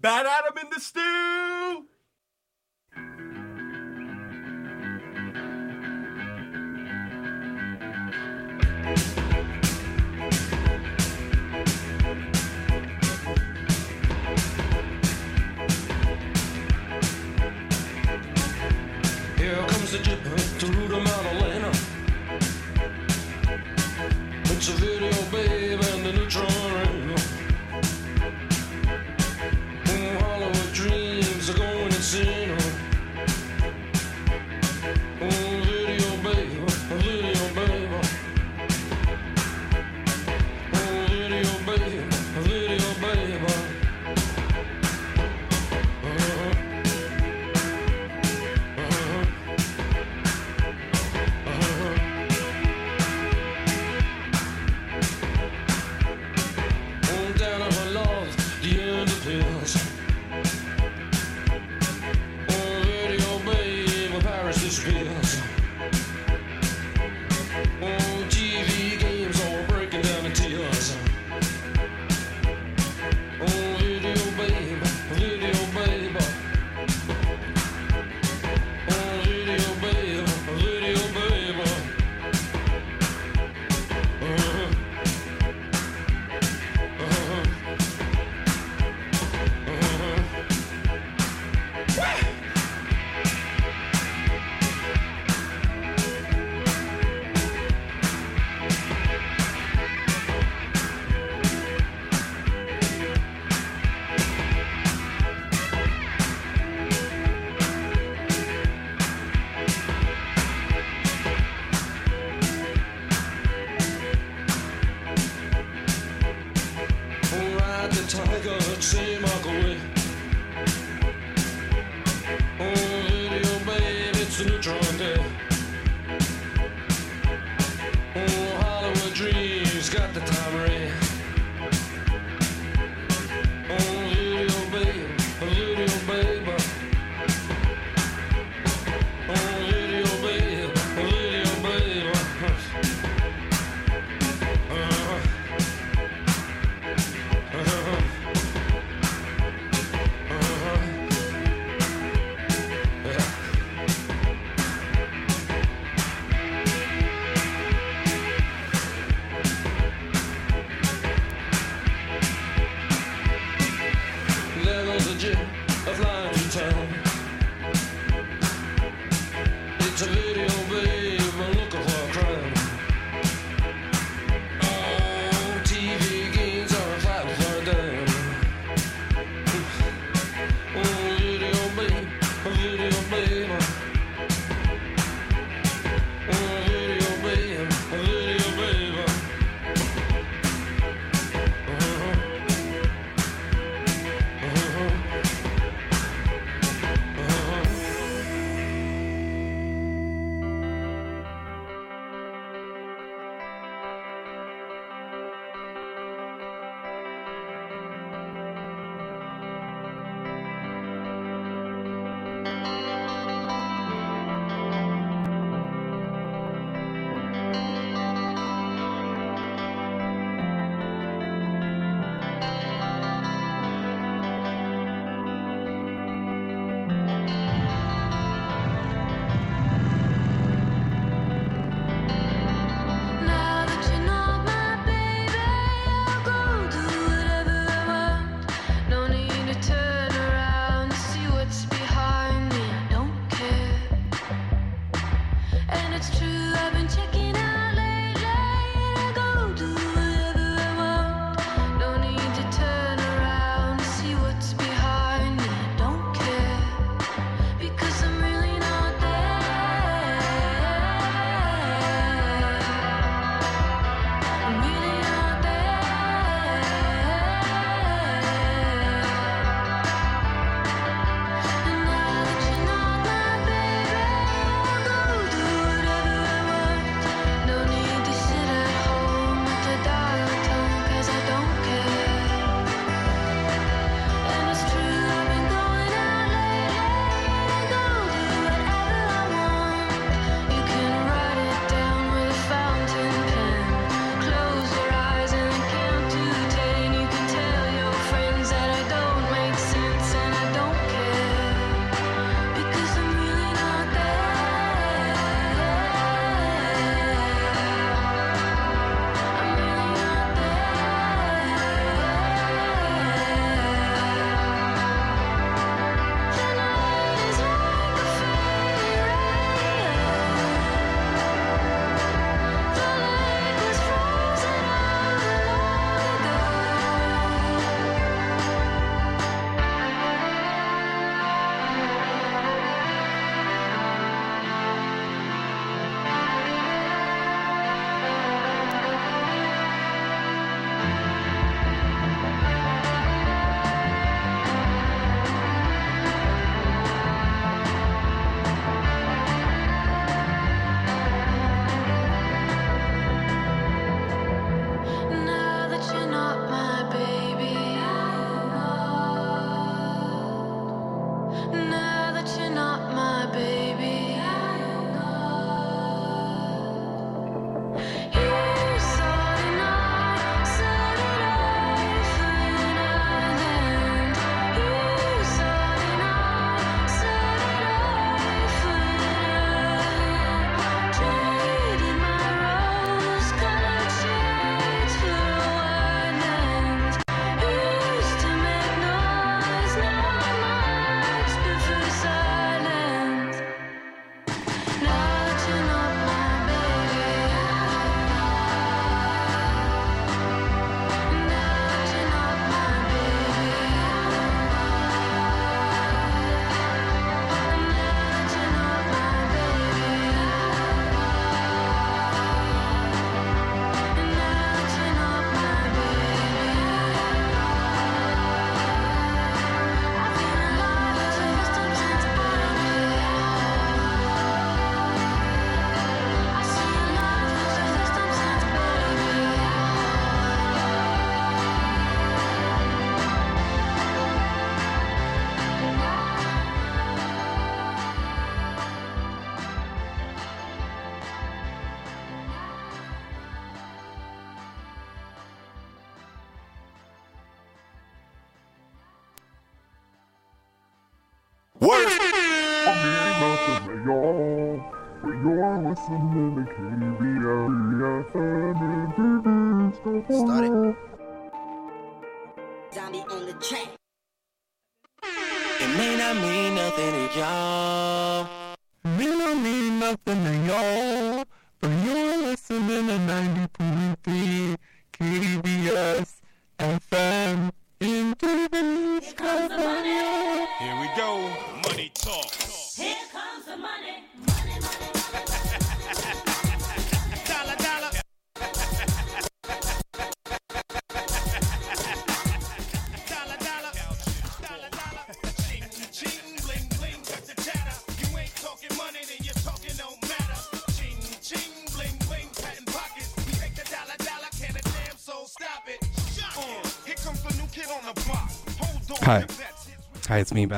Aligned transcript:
Bad 0.00 0.24
Adam 0.24 0.56
in 0.56 0.70
the 0.70 0.80
stew. 0.80 1.84
Here 19.36 19.56
comes 19.66 19.92
the 19.92 19.98
jipper 19.98 20.36
to 20.60 20.66
root 20.66 20.92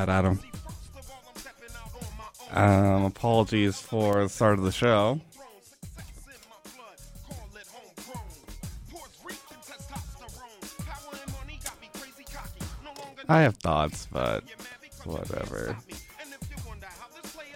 out 0.08 0.24
on 0.24 0.38
my 2.18 2.56
own. 2.56 2.94
Um, 2.94 3.04
apologies 3.04 3.80
for 3.80 4.22
the 4.22 4.28
start 4.28 4.58
of 4.58 4.64
the 4.64 4.72
show. 4.72 5.20
Me 11.46 11.58
I 13.28 13.40
have 13.40 13.56
thoughts, 13.56 14.06
but 14.12 14.44
whatever. 15.04 15.76
me. 15.88 15.94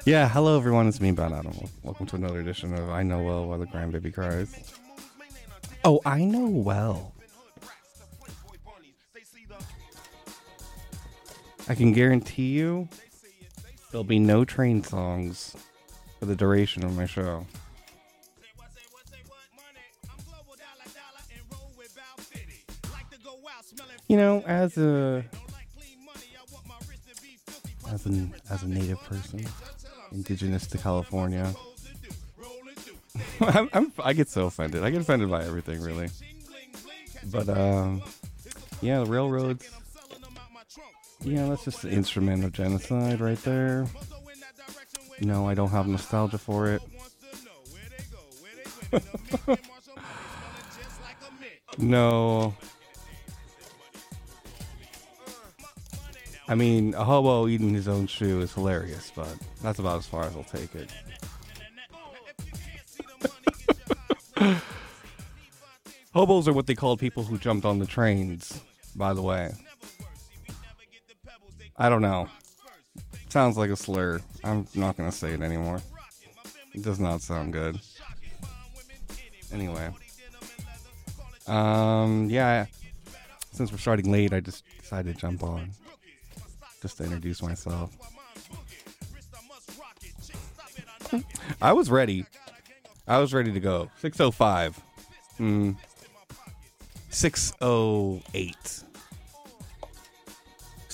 Yeah, 0.04 0.28
hello 0.28 0.56
everyone, 0.56 0.86
it's 0.86 1.00
me, 1.00 1.10
Bad 1.10 1.32
Adam. 1.32 1.52
Welcome 1.82 2.06
to 2.06 2.16
another 2.16 2.40
edition 2.40 2.72
of 2.74 2.88
I 2.90 3.02
Know 3.02 3.22
Well 3.22 3.48
Why 3.48 3.56
the 3.58 3.66
Crying 3.66 3.90
Baby 3.90 4.10
Cries. 4.10 4.72
Oh, 5.84 6.00
I 6.06 6.24
know 6.24 6.46
well. 6.46 7.12
I 11.68 11.74
can 11.74 11.92
guarantee 11.92 12.50
you 12.50 12.88
there'll 13.90 14.04
be 14.04 14.18
no 14.18 14.44
train 14.44 14.82
songs 14.82 15.56
for 16.18 16.26
the 16.26 16.36
duration 16.36 16.84
of 16.84 16.96
my 16.96 17.06
show. 17.06 17.46
You 24.08 24.16
know, 24.16 24.42
as 24.46 24.78
a 24.78 25.24
as 27.90 28.06
an 28.06 28.32
as 28.50 28.62
a 28.62 28.68
native 28.68 29.02
person, 29.02 29.44
indigenous 30.12 30.68
to 30.68 30.78
California, 30.78 31.52
I'm, 33.40 33.68
I'm 33.72 33.92
I 33.98 34.12
get 34.12 34.28
so 34.28 34.46
offended. 34.46 34.84
I 34.84 34.90
get 34.90 35.00
offended 35.00 35.28
by 35.28 35.44
everything, 35.44 35.80
really. 35.80 36.08
But 37.32 37.48
um, 37.48 38.02
yeah, 38.80 39.00
the 39.00 39.06
railroads. 39.06 39.68
Yeah, 41.22 41.48
that's 41.48 41.64
just 41.64 41.82
the 41.82 41.90
instrument 41.90 42.44
of 42.44 42.52
genocide 42.52 43.20
right 43.20 43.42
there. 43.42 43.86
No, 45.20 45.48
I 45.48 45.54
don't 45.54 45.70
have 45.70 45.86
nostalgia 45.86 46.38
for 46.38 46.68
it. 46.68 46.82
no. 51.78 52.54
I 56.48 56.54
mean, 56.54 56.94
a 56.94 57.02
hobo 57.02 57.48
eating 57.48 57.74
his 57.74 57.88
own 57.88 58.06
shoe 58.06 58.40
is 58.40 58.52
hilarious, 58.52 59.10
but 59.14 59.34
that's 59.62 59.80
about 59.80 59.98
as 59.98 60.06
far 60.06 60.24
as 60.24 60.36
I'll 60.36 60.44
take 60.44 60.74
it. 60.74 60.90
Hobos 66.14 66.46
are 66.46 66.52
what 66.52 66.66
they 66.66 66.74
called 66.74 67.00
people 67.00 67.24
who 67.24 67.36
jumped 67.36 67.66
on 67.66 67.78
the 67.78 67.86
trains, 67.86 68.62
by 68.94 69.12
the 69.12 69.22
way. 69.22 69.52
I 71.78 71.88
don't 71.88 72.02
know. 72.02 72.28
Sounds 73.28 73.56
like 73.56 73.70
a 73.70 73.76
slur. 73.76 74.20
I'm 74.42 74.66
not 74.74 74.96
to 74.96 75.12
say 75.12 75.32
it 75.32 75.42
anymore. 75.42 75.80
It 76.72 76.82
does 76.82 76.98
not 76.98 77.20
sound 77.20 77.52
good. 77.52 77.78
Anyway. 79.52 79.90
Um, 81.46 82.28
yeah. 82.30 82.66
Since 83.52 83.72
we're 83.72 83.78
starting 83.78 84.10
late, 84.10 84.32
I 84.32 84.40
just 84.40 84.64
decided 84.78 85.14
to 85.14 85.20
jump 85.20 85.42
on. 85.42 85.70
Just 86.82 86.98
to 86.98 87.04
introduce 87.04 87.42
myself. 87.42 87.90
I 91.60 91.72
was 91.72 91.90
ready. 91.90 92.26
I 93.06 93.18
was 93.18 93.32
ready 93.32 93.52
to 93.52 93.60
go. 93.60 93.90
605. 94.00 94.80
Hmm. 95.38 95.72
608. 97.10 98.82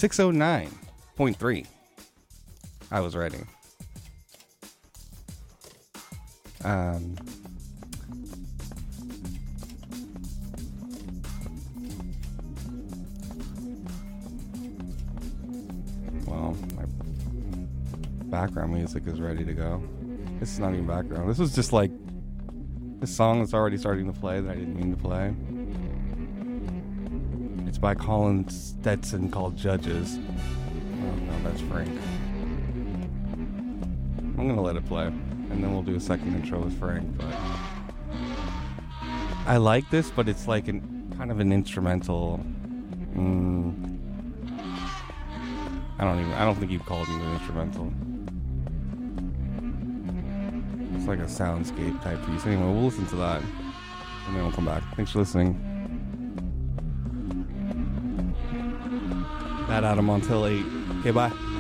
609.3. 0.02 1.66
I 2.90 2.99
was 2.99 3.14
ready. 3.14 3.38
Um, 6.64 7.14
well, 16.26 16.56
my 16.75 16.85
background 18.25 18.75
music 18.75 19.06
is 19.06 19.21
ready 19.21 19.44
to 19.44 19.52
go. 19.52 19.80
This 20.40 20.50
is 20.50 20.59
not 20.59 20.73
even 20.73 20.88
background. 20.88 21.30
This 21.30 21.38
is 21.38 21.54
just 21.54 21.73
like 21.73 21.92
this 22.99 23.14
song 23.14 23.38
that's 23.38 23.54
already 23.54 23.78
starting 23.78 24.12
to 24.12 24.21
play 24.21 24.40
that 24.40 24.50
I 24.50 24.56
didn't 24.56 24.75
mean 24.75 24.90
to 24.90 25.00
play. 25.00 25.32
By 27.83 27.97
Colin 27.97 28.49
Stetson 28.49 29.29
called 29.29 29.57
Judges. 29.57 30.17
Oh 30.17 31.17
no, 31.17 31.43
that's 31.43 31.61
Frank. 31.62 31.91
I'm 34.39 34.47
gonna 34.47 34.62
let 34.62 34.77
it 34.77 34.87
play, 34.87 35.07
and 35.07 35.65
then 35.65 35.73
we'll 35.73 35.83
do 35.83 35.97
a 35.97 36.01
second 36.01 36.33
intro 36.37 36.61
with 36.61 36.79
Frank. 36.79 37.19
But 37.19 37.35
I 39.49 39.57
like 39.57 39.91
this, 39.91 40.12
but 40.12 40.29
it's 40.29 40.47
like 40.47 40.69
an 40.69 41.12
kind 41.19 41.33
of 41.33 41.41
an 41.41 41.53
instrumental. 41.53 42.39
Mm, 43.17 43.99
I 45.99 46.05
don't 46.05 46.21
even. 46.21 46.33
I 46.35 46.45
don't 46.45 46.55
think 46.55 46.71
you'd 46.71 46.87
call 46.87 47.03
it 47.03 47.09
an 47.09 47.33
instrumental. 47.33 47.93
It's 50.95 51.09
like 51.09 51.19
a 51.19 51.23
soundscape 51.23 52.01
type 52.01 52.25
piece. 52.27 52.47
Anyway, 52.47 52.62
we'll 52.62 52.85
listen 52.85 53.07
to 53.07 53.17
that, 53.17 53.43
and 53.43 54.37
then 54.37 54.45
we'll 54.45 54.53
come 54.53 54.67
back. 54.67 54.85
Thanks 54.95 55.11
for 55.11 55.19
listening. 55.19 55.72
Bad 59.73 59.85
Adam 59.85 60.11
until 60.11 60.47
eight. 60.47 60.67
Okay, 61.00 61.12
bye. 61.12 61.51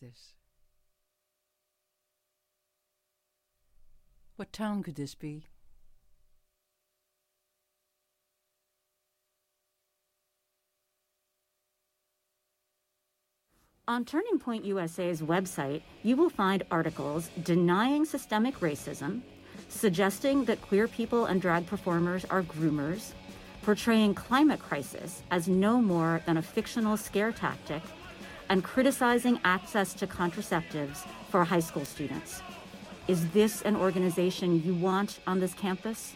this? 0.00 0.34
What 4.36 4.52
town 4.52 4.82
could 4.82 4.94
this 4.96 5.14
be? 5.14 5.46
On 13.86 14.04
Turning 14.04 14.38
Point 14.38 14.64
USA's 14.64 15.20
website, 15.20 15.82
you 16.04 16.16
will 16.16 16.30
find 16.30 16.62
articles 16.70 17.28
denying 17.42 18.04
systemic 18.04 18.60
racism, 18.60 19.20
suggesting 19.68 20.44
that 20.44 20.62
queer 20.62 20.86
people 20.86 21.26
and 21.26 21.42
drag 21.42 21.66
performers 21.66 22.24
are 22.26 22.44
groomers, 22.44 23.12
portraying 23.62 24.14
climate 24.14 24.60
crisis 24.60 25.24
as 25.32 25.48
no 25.48 25.82
more 25.82 26.22
than 26.24 26.36
a 26.36 26.42
fictional 26.42 26.96
scare 26.96 27.32
tactic 27.32 27.82
and 28.50 28.62
criticizing 28.62 29.40
access 29.44 29.94
to 29.94 30.06
contraceptives 30.06 31.06
for 31.30 31.44
high 31.44 31.60
school 31.60 31.84
students. 31.84 32.42
Is 33.08 33.30
this 33.30 33.62
an 33.62 33.76
organization 33.76 34.62
you 34.62 34.74
want 34.74 35.20
on 35.26 35.40
this 35.40 35.54
campus? 35.54 36.14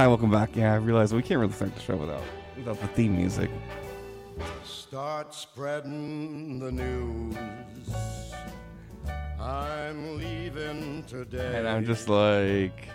Hi, 0.00 0.08
welcome 0.08 0.30
back. 0.30 0.56
Yeah, 0.56 0.72
I 0.72 0.76
realize 0.76 1.12
we 1.12 1.20
can't 1.20 1.38
really 1.38 1.52
start 1.52 1.74
the 1.74 1.80
show 1.82 1.94
without 1.94 2.22
without 2.56 2.80
the 2.80 2.86
theme 2.86 3.14
music. 3.14 3.50
Start 4.64 5.34
spreading 5.34 6.58
the 6.58 6.72
news. 6.72 7.36
I'm 9.38 10.16
leaving 10.16 11.04
today. 11.04 11.58
And 11.58 11.68
I'm 11.68 11.84
just 11.84 12.08
like 12.08 12.88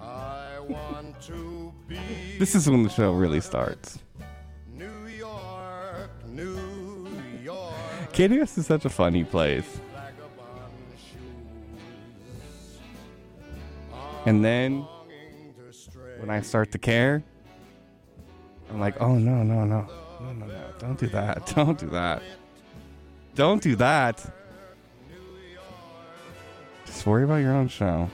I 0.00 0.60
want 0.60 1.20
to 1.22 1.74
be 1.88 1.98
This 2.38 2.54
is 2.54 2.70
when 2.70 2.84
the 2.84 2.90
show 2.90 3.10
really 3.10 3.40
starts. 3.40 3.98
New 4.72 5.06
York, 5.08 6.12
New 6.28 7.08
York. 7.42 8.12
KDS 8.12 8.58
is 8.58 8.66
such 8.68 8.84
a 8.84 8.88
funny 8.88 9.24
place. 9.24 9.80
And 14.26 14.44
then 14.44 14.86
when 16.18 16.30
I 16.30 16.40
start 16.42 16.72
to 16.72 16.78
care, 16.78 17.22
I'm 18.70 18.80
like, 18.80 19.00
oh 19.00 19.14
no, 19.14 19.42
no, 19.42 19.64
no, 19.64 19.88
no, 20.20 20.32
no, 20.32 20.46
no! 20.46 20.72
Don't 20.78 20.98
do 20.98 21.06
that! 21.08 21.46
Don't 21.54 21.78
do 21.78 21.88
that! 21.90 22.22
Don't 23.34 23.62
do 23.62 23.76
that! 23.76 24.34
Just 26.84 27.06
worry 27.06 27.24
about 27.24 27.36
your 27.36 27.52
own 27.52 27.68
show. 27.68 28.10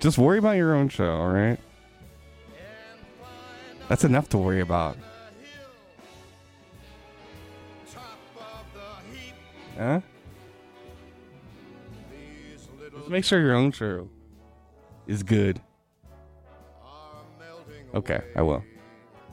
Just 0.00 0.18
worry 0.18 0.38
about 0.38 0.56
your 0.56 0.74
own 0.74 0.88
show, 0.88 1.12
all 1.12 1.28
right? 1.28 1.58
That's 3.88 4.04
enough 4.04 4.28
to 4.30 4.38
worry 4.38 4.60
about. 4.60 4.96
Huh? 9.78 10.00
Just 12.94 13.08
make 13.08 13.24
sure 13.24 13.40
your 13.40 13.54
own 13.54 13.72
show 13.72 14.08
is 15.06 15.22
good. 15.22 15.60
Okay, 17.94 18.20
I 18.36 18.42
will. 18.42 18.64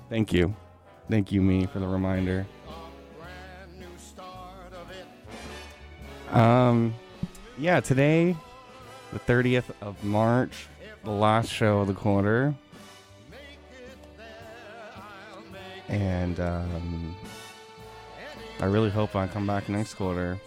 Thank 0.09 0.33
you. 0.33 0.55
Thank 1.09 1.31
you, 1.31 1.41
me, 1.41 1.65
for 1.65 1.79
the 1.79 1.87
reminder. 1.87 2.45
Um, 6.31 6.93
yeah, 7.57 7.79
today, 7.79 8.35
the 9.11 9.19
30th 9.19 9.71
of 9.81 10.03
March, 10.03 10.67
the 11.03 11.09
last 11.09 11.49
show 11.51 11.79
of 11.79 11.87
the 11.87 11.93
quarter. 11.93 12.53
And 15.87 16.39
um, 16.39 17.15
I 18.59 18.65
really 18.65 18.91
hope 18.91 19.15
I 19.15 19.27
come 19.27 19.47
back 19.47 19.69
next 19.69 19.95
quarter. 19.95 20.39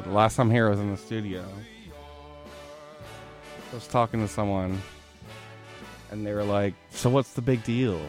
But 0.00 0.08
the 0.08 0.16
last 0.16 0.36
time 0.36 0.50
here 0.50 0.66
I 0.66 0.70
was 0.70 0.80
in 0.80 0.90
the 0.90 0.96
studio. 0.96 1.44
I 3.70 3.74
was 3.74 3.86
talking 3.86 4.26
to 4.26 4.28
someone, 4.32 4.80
and 6.10 6.26
they 6.26 6.32
were 6.32 6.42
like, 6.42 6.72
"So 6.88 7.10
what's 7.10 7.34
the 7.34 7.42
big 7.42 7.62
deal?" 7.64 8.00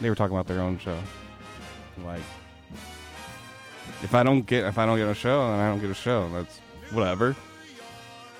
They 0.00 0.08
were 0.08 0.14
talking 0.14 0.34
about 0.34 0.46
their 0.46 0.62
own 0.62 0.78
show. 0.78 0.98
Like, 2.02 2.22
if 4.02 4.14
I 4.14 4.22
don't 4.22 4.46
get 4.46 4.64
if 4.64 4.78
I 4.78 4.86
don't 4.86 4.96
get 4.96 5.06
a 5.06 5.12
show, 5.12 5.50
then 5.50 5.60
I 5.60 5.68
don't 5.68 5.80
get 5.80 5.90
a 5.90 5.94
show. 5.94 6.30
That's 6.30 6.60
whatever. 6.92 7.36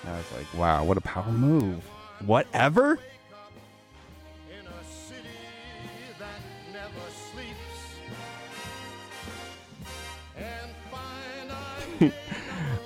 And 0.05 0.15
I 0.15 0.17
was 0.17 0.33
like, 0.35 0.55
"Wow, 0.55 0.85
what 0.85 0.97
a 0.97 1.03
power 1.03 1.31
move!" 1.31 1.85
Whatever. 2.25 2.99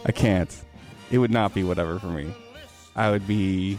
I 0.05 0.13
can't. 0.13 0.65
It 1.11 1.19
would 1.19 1.31
not 1.31 1.55
be 1.55 1.63
whatever 1.63 1.99
for 1.99 2.07
me. 2.07 2.35
I 2.97 3.11
would 3.11 3.27
be. 3.27 3.79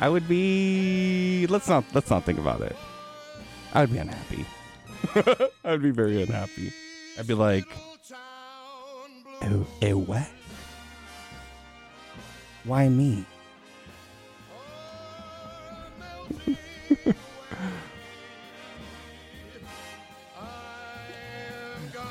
I 0.00 0.08
would 0.08 0.28
be. 0.28 1.46
Let's 1.48 1.68
not. 1.68 1.84
Let's 1.94 2.10
not 2.10 2.24
think 2.24 2.38
about 2.38 2.60
it. 2.60 2.76
I 3.72 3.80
would 3.80 3.92
be 3.92 3.98
unhappy. 3.98 4.44
I 5.64 5.70
would 5.70 5.82
be 5.82 5.90
very 5.90 6.22
unhappy. 6.22 6.72
I'd 7.18 7.26
be 7.26 7.34
like, 7.34 7.66
oh, 9.42 9.66
eh, 9.80 9.92
what? 9.92 10.28
Why 12.64 12.88
me? 12.88 13.24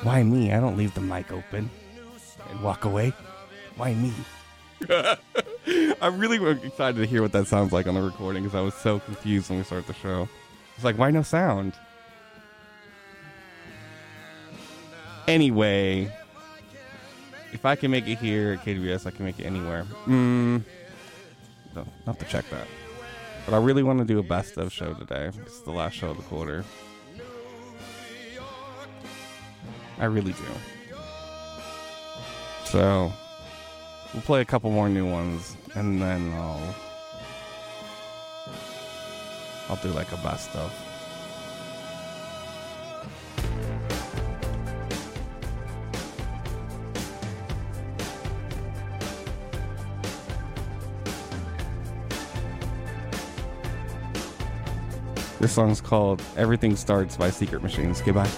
Why 0.03 0.23
me? 0.23 0.51
I 0.51 0.59
don't 0.59 0.77
leave 0.77 0.93
the 0.95 1.01
mic 1.01 1.31
open 1.31 1.69
and 2.51 2.61
walk 2.61 2.85
away. 2.85 3.13
Why 3.75 3.93
me? 3.93 4.13
I'm 6.01 6.19
really 6.19 6.37
excited 6.65 6.97
to 6.97 7.05
hear 7.05 7.21
what 7.21 7.31
that 7.31 7.47
sounds 7.47 7.71
like 7.71 7.87
on 7.87 7.95
the 7.95 8.01
recording 8.01 8.43
because 8.43 8.57
I 8.57 8.61
was 8.61 8.73
so 8.75 8.99
confused 8.99 9.49
when 9.49 9.59
we 9.59 9.63
started 9.63 9.87
the 9.87 9.93
show. 9.93 10.27
It's 10.75 10.83
like, 10.83 10.97
why 10.97 11.11
no 11.11 11.21
sound? 11.21 11.73
Anyway, 15.27 16.11
if 17.53 17.65
I 17.65 17.75
can 17.75 17.91
make 17.91 18.07
it 18.07 18.17
here 18.17 18.53
at 18.53 18.65
KWS, 18.65 19.05
I 19.05 19.11
can 19.11 19.25
make 19.25 19.39
it 19.39 19.45
anywhere. 19.45 19.85
Mm, 20.05 20.63
no, 21.75 21.85
not 22.05 22.19
to 22.19 22.25
check 22.25 22.49
that. 22.49 22.67
But 23.45 23.55
I 23.55 23.57
really 23.57 23.83
want 23.83 23.99
to 23.99 24.05
do 24.05 24.19
a 24.19 24.23
best 24.23 24.57
of 24.57 24.71
show 24.71 24.93
today. 24.93 25.31
It's 25.41 25.61
the 25.61 25.71
last 25.71 25.93
show 25.93 26.09
of 26.09 26.17
the 26.17 26.23
quarter. 26.23 26.63
I 29.99 30.05
really 30.05 30.33
do. 30.33 30.70
So, 32.65 33.11
we'll 34.13 34.23
play 34.23 34.41
a 34.41 34.45
couple 34.45 34.71
more 34.71 34.87
new 34.87 35.09
ones, 35.09 35.57
and 35.75 36.01
then 36.01 36.31
I'll 36.33 36.75
I'll 39.69 39.75
do 39.77 39.89
like 39.89 40.11
a 40.11 40.17
best 40.17 40.55
of. 40.55 40.71
This 55.41 55.53
song's 55.53 55.81
called 55.81 56.21
Everything 56.37 56.75
Starts 56.75 57.17
by 57.17 57.31
Secret 57.31 57.63
Machines. 57.63 57.99
Goodbye. 58.01 58.29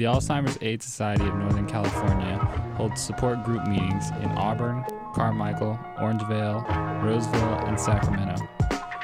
The 0.00 0.06
Alzheimer's 0.06 0.56
Aid 0.62 0.82
Society 0.82 1.26
of 1.26 1.34
Northern 1.34 1.66
California 1.66 2.38
holds 2.74 3.02
support 3.02 3.44
group 3.44 3.66
meetings 3.66 4.08
in 4.22 4.30
Auburn, 4.30 4.82
Carmichael, 5.14 5.78
Orangevale, 5.98 7.02
Roseville, 7.02 7.66
and 7.66 7.78
Sacramento. 7.78 8.42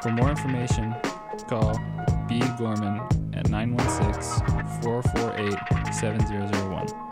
For 0.00 0.10
more 0.10 0.30
information, 0.30 0.94
call 1.48 1.78
B. 2.26 2.40
Gorman 2.56 3.02
at 3.34 3.50
916 3.50 4.40
448 4.80 5.94
7001. 5.94 7.05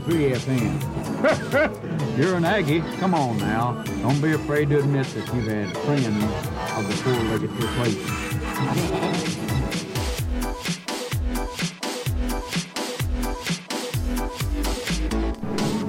103 0.00 0.56
FM. 0.56 2.16
You're 2.18 2.36
an 2.36 2.44
Aggie. 2.44 2.80
Come 2.98 3.14
on 3.14 3.38
now. 3.38 3.82
Don't 4.02 4.20
be 4.20 4.32
afraid 4.32 4.70
to 4.70 4.78
admit 4.78 5.06
that 5.08 5.34
you've 5.34 5.46
had 5.46 5.76
friends 5.78 6.06
of 6.06 6.86
the 6.88 6.94
four-legged 7.02 7.50
persuasion. 7.50 8.00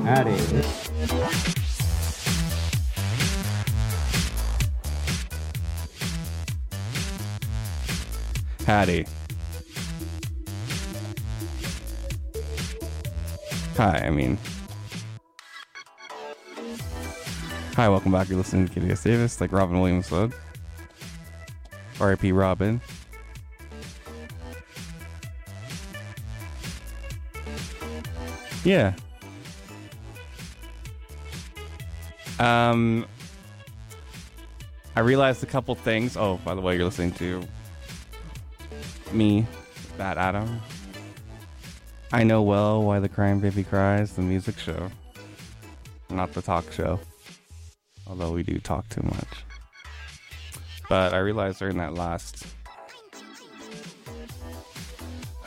Howdy. 0.06 0.38
Howdy. 8.66 9.21
Hi, 13.82 14.04
I 14.06 14.12
mean. 14.12 14.38
Hi, 17.76 17.90
welcome 17.90 18.12
back. 18.12 18.30
You're 18.30 18.38
listening 18.38 18.68
to 18.68 18.80
KDVS 18.80 19.04
Davis, 19.04 19.42
like 19.42 19.52
Robin 19.52 19.80
Williams 19.80 20.06
said. 20.06 20.34
RIP 22.00 22.26
Robin. 22.26 22.80
Yeah. 28.64 28.94
Um, 32.38 33.08
I 34.96 35.00
realized 35.00 35.42
a 35.42 35.48
couple 35.48 35.74
things. 35.74 36.16
Oh, 36.16 36.40
by 36.46 36.54
the 36.54 36.62
way, 36.62 36.76
you're 36.76 36.86
listening 36.86 37.14
to 37.14 37.42
me, 39.12 39.48
Bad 39.98 40.20
Adam. 40.20 40.62
I 42.14 42.24
know 42.24 42.42
well 42.42 42.84
why 42.84 43.00
the 43.00 43.08
crying 43.08 43.40
baby 43.40 43.64
cries, 43.64 44.14
the 44.14 44.22
music 44.22 44.60
show, 44.60 44.92
not 46.10 46.34
the 46.34 46.42
talk 46.42 46.70
show. 46.72 47.00
Although 48.06 48.34
we 48.34 48.44
do 48.44 48.60
talk 48.60 48.90
too 48.90 49.04
much. 49.04 49.46
But 50.90 51.14
I 51.14 51.20
realized 51.20 51.60
during 51.60 51.78
that 51.78 51.94
last 51.94 52.46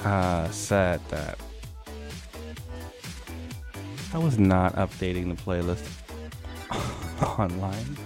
uh, 0.03 0.49
set 0.51 1.07
that 1.11 1.39
I 4.15 4.19
was 4.19 4.39
not 4.39 4.75
updating 4.77 5.29
the 5.29 5.43
playlist 5.43 5.87
online. 7.39 7.99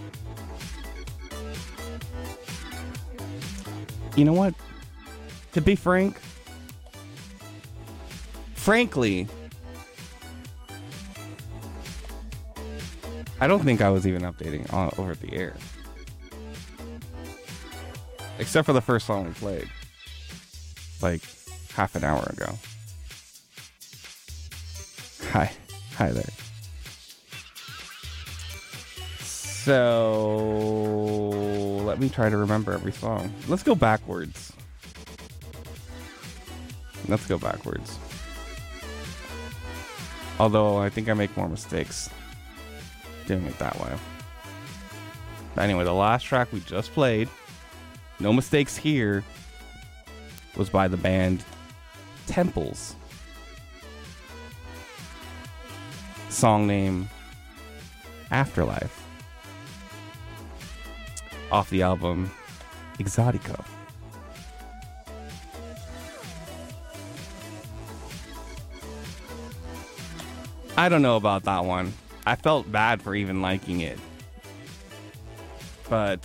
You 4.16 4.24
know 4.24 4.32
what? 4.32 4.54
To 5.52 5.60
be 5.60 5.76
frank, 5.76 6.20
frankly, 8.58 9.26
I 13.40 13.46
don't 13.46 13.62
think 13.62 13.80
I 13.80 13.88
was 13.88 14.06
even 14.06 14.22
updating 14.22 14.70
on, 14.72 14.90
over 14.98 15.14
the 15.14 15.32
air. 15.32 15.56
Except 18.38 18.66
for 18.66 18.72
the 18.72 18.80
first 18.80 19.06
song 19.06 19.26
we 19.26 19.32
played. 19.32 19.68
Like 21.00 21.22
half 21.74 21.94
an 21.94 22.04
hour 22.04 22.24
ago. 22.24 22.58
Hi. 25.30 25.52
Hi 25.96 26.10
there. 26.12 26.24
So 29.68 30.48
let 31.84 32.00
me 32.00 32.08
try 32.08 32.28
to 32.28 32.36
remember 32.36 32.72
every 32.72 32.92
song. 32.92 33.32
Let's 33.48 33.62
go 33.62 33.74
backwards. 33.74 34.52
Let's 37.06 37.26
go 37.26 37.38
backwards. 37.38 37.98
Although 40.38 40.78
I 40.78 40.88
think 40.88 41.08
I 41.08 41.14
make 41.14 41.36
more 41.36 41.48
mistakes 41.48 42.10
doing 43.26 43.44
it 43.44 43.58
that 43.58 43.78
way. 43.80 43.92
Anyway, 45.58 45.84
the 45.84 45.92
last 45.92 46.24
track 46.24 46.52
we 46.52 46.60
just 46.60 46.92
played, 46.92 47.28
no 48.20 48.32
mistakes 48.32 48.76
here, 48.76 49.24
was 50.56 50.70
by 50.70 50.86
the 50.88 50.96
band 50.96 51.44
Temples. 52.26 52.94
Song 56.28 56.66
name 56.66 57.08
Afterlife. 58.30 59.04
Off 61.50 61.70
the 61.70 61.82
album 61.82 62.30
Exotico. 62.98 63.64
I 70.78 70.88
don't 70.88 71.02
know 71.02 71.16
about 71.16 71.42
that 71.42 71.64
one. 71.64 71.92
I 72.24 72.36
felt 72.36 72.70
bad 72.70 73.02
for 73.02 73.12
even 73.12 73.42
liking 73.42 73.80
it. 73.80 73.98
But 75.90 76.22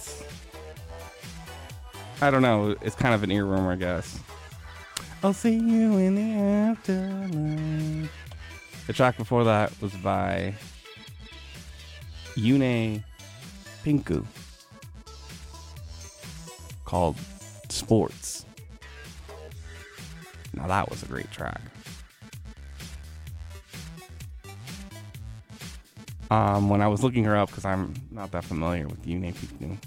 I 2.21 2.29
don't 2.29 2.43
know. 2.43 2.75
It's 2.83 2.95
kind 2.95 3.15
of 3.15 3.23
an 3.23 3.31
earworm, 3.31 3.67
I 3.67 3.75
guess. 3.75 4.19
I'll 5.23 5.33
see 5.33 5.55
you 5.55 5.97
in 5.97 6.13
the 6.13 6.39
afterlife. 6.39 8.11
The 8.85 8.93
track 8.93 9.17
before 9.17 9.43
that 9.43 9.73
was 9.81 9.91
by 9.93 10.53
Yune 12.35 13.03
Pinku 13.83 14.23
called 16.85 17.17
Sports. 17.69 18.45
Now 20.53 20.67
that 20.67 20.91
was 20.91 21.01
a 21.01 21.07
great 21.07 21.31
track. 21.31 21.59
Um, 26.33 26.67
when 26.67 26.81
I 26.81 26.87
was 26.87 27.03
looking 27.03 27.25
her 27.25 27.37
up, 27.37 27.49
because 27.49 27.63
I'm 27.63 27.93
not 28.09 28.31
that 28.31 28.43
familiar 28.43 28.87
with 28.87 29.05
Yune 29.05 29.35
Pinku, 29.35 29.77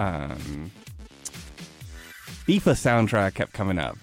um, 0.00 0.72
FIFA 2.44 2.72
soundtrack 2.72 3.34
kept 3.34 3.52
coming 3.52 3.78
up, 3.78 3.96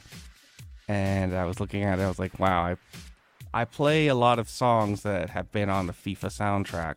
and 0.87 1.35
I 1.35 1.43
was 1.43 1.59
looking 1.59 1.83
at 1.83 1.99
it. 1.99 2.03
I 2.03 2.07
was 2.07 2.19
like, 2.19 2.39
"Wow, 2.39 2.63
I, 2.63 2.77
I 3.53 3.65
play 3.65 4.07
a 4.07 4.15
lot 4.15 4.39
of 4.39 4.47
songs 4.47 5.01
that 5.03 5.31
have 5.31 5.51
been 5.51 5.69
on 5.69 5.87
the 5.87 5.93
FIFA 5.93 6.29
soundtrack, 6.29 6.95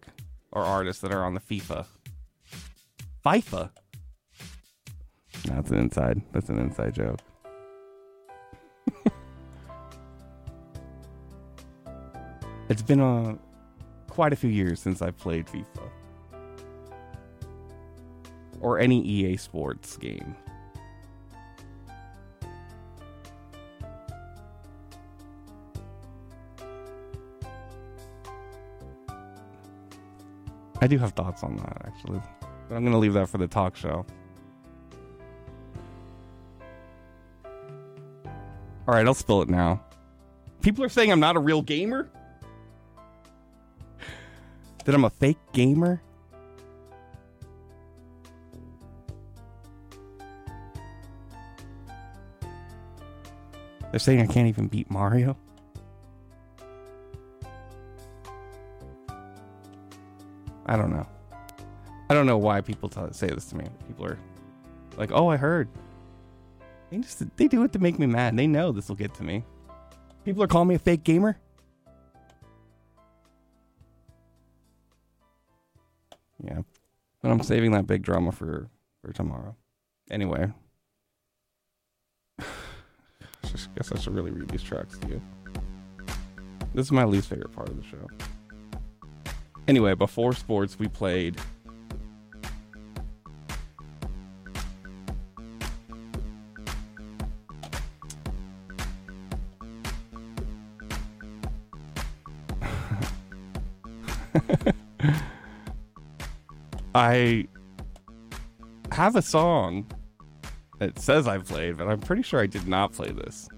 or 0.52 0.62
artists 0.62 1.02
that 1.02 1.10
are 1.10 1.24
on 1.24 1.34
the 1.34 1.40
FIFA, 1.40 1.86
FIFA." 3.26 3.70
That's 5.46 5.72
an 5.72 5.78
inside. 5.78 6.22
That's 6.30 6.48
an 6.48 6.60
inside 6.60 6.94
joke. 6.94 7.18
It's 12.68 12.82
been 12.82 13.00
uh, 13.00 13.36
quite 14.08 14.32
a 14.32 14.36
few 14.36 14.50
years 14.50 14.80
since 14.80 15.02
I've 15.02 15.16
played 15.16 15.46
FIFA 15.46 15.88
or 18.60 18.78
any 18.78 19.02
EA 19.02 19.36
Sports 19.36 19.96
game. 19.96 20.36
I 30.80 30.88
do 30.88 30.98
have 30.98 31.12
thoughts 31.12 31.44
on 31.44 31.56
that 31.58 31.82
actually, 31.84 32.20
but 32.68 32.74
I'm 32.74 32.84
gonna 32.84 32.98
leave 32.98 33.12
that 33.12 33.28
for 33.28 33.38
the 33.38 33.46
talk 33.46 33.76
show. 33.76 34.04
All 38.88 38.94
right, 38.94 39.06
I'll 39.06 39.14
spill 39.14 39.42
it 39.42 39.48
now. 39.48 39.80
People 40.60 40.84
are 40.84 40.88
saying 40.88 41.12
I'm 41.12 41.20
not 41.20 41.36
a 41.36 41.38
real 41.38 41.62
gamer. 41.62 42.10
That 44.84 44.94
I'm 44.94 45.04
a 45.04 45.10
fake 45.10 45.38
gamer. 45.52 46.02
They're 53.90 54.00
saying 54.00 54.22
I 54.22 54.26
can't 54.26 54.48
even 54.48 54.68
beat 54.68 54.90
Mario. 54.90 55.36
I 60.64 60.76
don't 60.76 60.90
know. 60.90 61.06
I 62.08 62.14
don't 62.14 62.26
know 62.26 62.38
why 62.38 62.62
people 62.62 62.88
tell, 62.88 63.12
say 63.12 63.28
this 63.28 63.46
to 63.46 63.56
me. 63.56 63.66
People 63.86 64.06
are 64.06 64.18
like, 64.96 65.12
"Oh, 65.12 65.28
I 65.28 65.36
heard." 65.36 65.68
They 66.90 66.98
just 66.98 67.22
they 67.36 67.48
do 67.48 67.62
it 67.64 67.72
to 67.72 67.78
make 67.78 67.98
me 67.98 68.06
mad. 68.06 68.36
They 68.36 68.46
know 68.46 68.72
this 68.72 68.88
will 68.88 68.96
get 68.96 69.14
to 69.14 69.22
me. 69.22 69.44
People 70.24 70.42
are 70.42 70.46
calling 70.46 70.68
me 70.68 70.74
a 70.74 70.78
fake 70.78 71.04
gamer. 71.04 71.38
I'm 77.32 77.42
saving 77.42 77.72
that 77.72 77.86
big 77.86 78.02
drama 78.02 78.30
for 78.30 78.68
for 79.02 79.12
tomorrow. 79.12 79.56
Anyway, 80.10 80.52
I 82.38 82.44
guess 83.74 83.90
I 83.90 83.98
should 83.98 84.14
really 84.14 84.30
read 84.30 84.50
these 84.50 84.62
tracks 84.62 84.98
to 84.98 85.08
you. 85.08 85.22
This 86.74 86.86
is 86.86 86.92
my 86.92 87.04
least 87.04 87.28
favorite 87.28 87.52
part 87.52 87.70
of 87.70 87.76
the 87.76 87.84
show. 87.84 88.06
Anyway, 89.66 89.94
before 89.94 90.34
sports, 90.34 90.78
we 90.78 90.88
played. 90.88 91.40
I 106.94 107.46
have 108.90 109.16
a 109.16 109.22
song 109.22 109.86
that 110.78 110.98
says 110.98 111.26
I 111.26 111.38
played, 111.38 111.78
but 111.78 111.88
I'm 111.88 112.00
pretty 112.00 112.22
sure 112.22 112.40
I 112.40 112.46
did 112.46 112.68
not 112.68 112.92
play 112.92 113.10
this. 113.10 113.48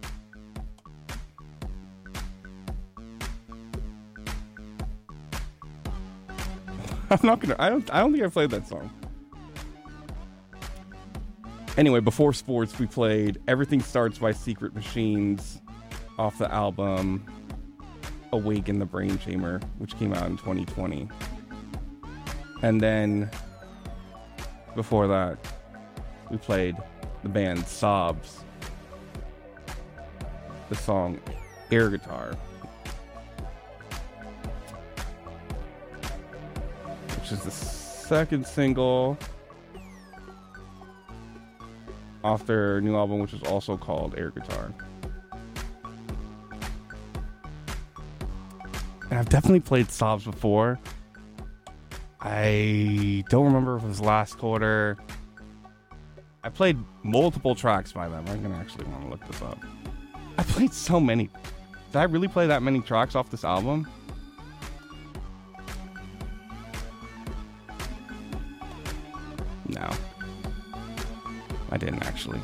I'm 7.10 7.20
not 7.22 7.40
gonna. 7.40 7.56
I 7.58 7.68
don't. 7.70 7.92
I 7.92 8.00
don't 8.00 8.12
think 8.12 8.24
I 8.24 8.28
played 8.28 8.50
that 8.50 8.68
song. 8.68 8.90
Anyway, 11.76 11.98
before 12.00 12.32
sports, 12.32 12.78
we 12.78 12.86
played 12.86 13.40
"Everything 13.48 13.80
Starts" 13.80 14.18
by 14.18 14.32
Secret 14.32 14.74
Machines 14.74 15.60
off 16.18 16.38
the 16.38 16.52
album 16.52 17.26
"Awake 18.32 18.68
in 18.68 18.78
the 18.78 18.86
Brain 18.86 19.18
Chamber, 19.18 19.60
which 19.78 19.98
came 19.98 20.14
out 20.14 20.26
in 20.26 20.36
2020. 20.36 21.08
And 22.64 22.80
then 22.80 23.30
before 24.74 25.06
that, 25.06 25.36
we 26.30 26.38
played 26.38 26.74
the 27.22 27.28
band 27.28 27.66
Sobs. 27.66 28.42
The 30.70 30.74
song 30.74 31.20
Air 31.70 31.90
Guitar. 31.90 32.34
Which 37.18 37.32
is 37.32 37.40
the 37.40 37.50
second 37.50 38.46
single 38.46 39.18
off 42.24 42.46
their 42.46 42.80
new 42.80 42.96
album, 42.96 43.18
which 43.18 43.34
is 43.34 43.42
also 43.42 43.76
called 43.76 44.14
Air 44.16 44.30
Guitar. 44.30 44.72
And 49.10 49.18
I've 49.18 49.28
definitely 49.28 49.60
played 49.60 49.90
Sobs 49.90 50.24
before. 50.24 50.78
I 52.24 53.22
don't 53.28 53.44
remember 53.44 53.76
if 53.76 53.84
it 53.84 53.88
was 53.88 54.00
last 54.00 54.38
quarter. 54.38 54.96
I 56.42 56.48
played 56.48 56.78
multiple 57.02 57.54
tracks 57.54 57.92
by 57.92 58.08
them. 58.08 58.24
I'm 58.28 58.42
gonna 58.42 58.56
actually 58.56 58.86
want 58.86 59.02
to 59.02 59.08
look 59.10 59.26
this 59.26 59.42
up. 59.42 59.58
I 60.38 60.42
played 60.42 60.72
so 60.72 60.98
many. 60.98 61.28
Did 61.92 61.98
I 61.98 62.04
really 62.04 62.28
play 62.28 62.46
that 62.46 62.62
many 62.62 62.80
tracks 62.80 63.14
off 63.14 63.30
this 63.30 63.44
album? 63.44 63.86
No. 69.68 69.90
I 71.70 71.76
didn't 71.76 72.02
actually. 72.04 72.40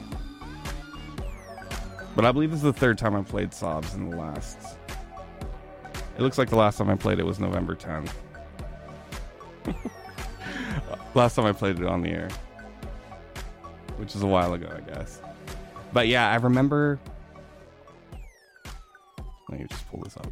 But 2.15 2.27
I 2.27 2.33
believe 2.33 2.51
this 2.51 2.59
is 2.59 2.65
the 2.65 2.73
third 2.73 2.99
time 2.99 3.15
I 3.15 3.23
played 3.23 3.55
Sobs 3.55 3.95
in 3.95 4.11
the 4.11 4.17
last. 4.17 4.59
It 6.17 6.23
looks 6.23 6.37
like 6.37 6.51
the 6.51 6.57
last 6.57 6.77
time 6.77 6.91
I 6.91 6.97
played 6.97 7.19
it 7.19 7.25
was 7.25 7.41
November 7.41 7.75
10th. 7.75 8.13
last 11.15 11.35
time 11.35 11.47
I 11.47 11.53
played 11.53 11.79
it 11.79 11.87
on 11.87 12.03
the 12.03 12.11
air. 12.11 12.29
Which 13.97 14.15
is 14.15 14.23
a 14.23 14.27
while 14.27 14.55
ago, 14.55 14.69
I 14.75 14.81
guess. 14.81 15.21
But 15.93 16.09
yeah, 16.09 16.31
I 16.31 16.37
remember. 16.37 16.99
Let 19.49 19.61
me 19.61 19.67
just 19.69 19.89
pull 19.91 20.01
this 20.03 20.17
up. 20.17 20.29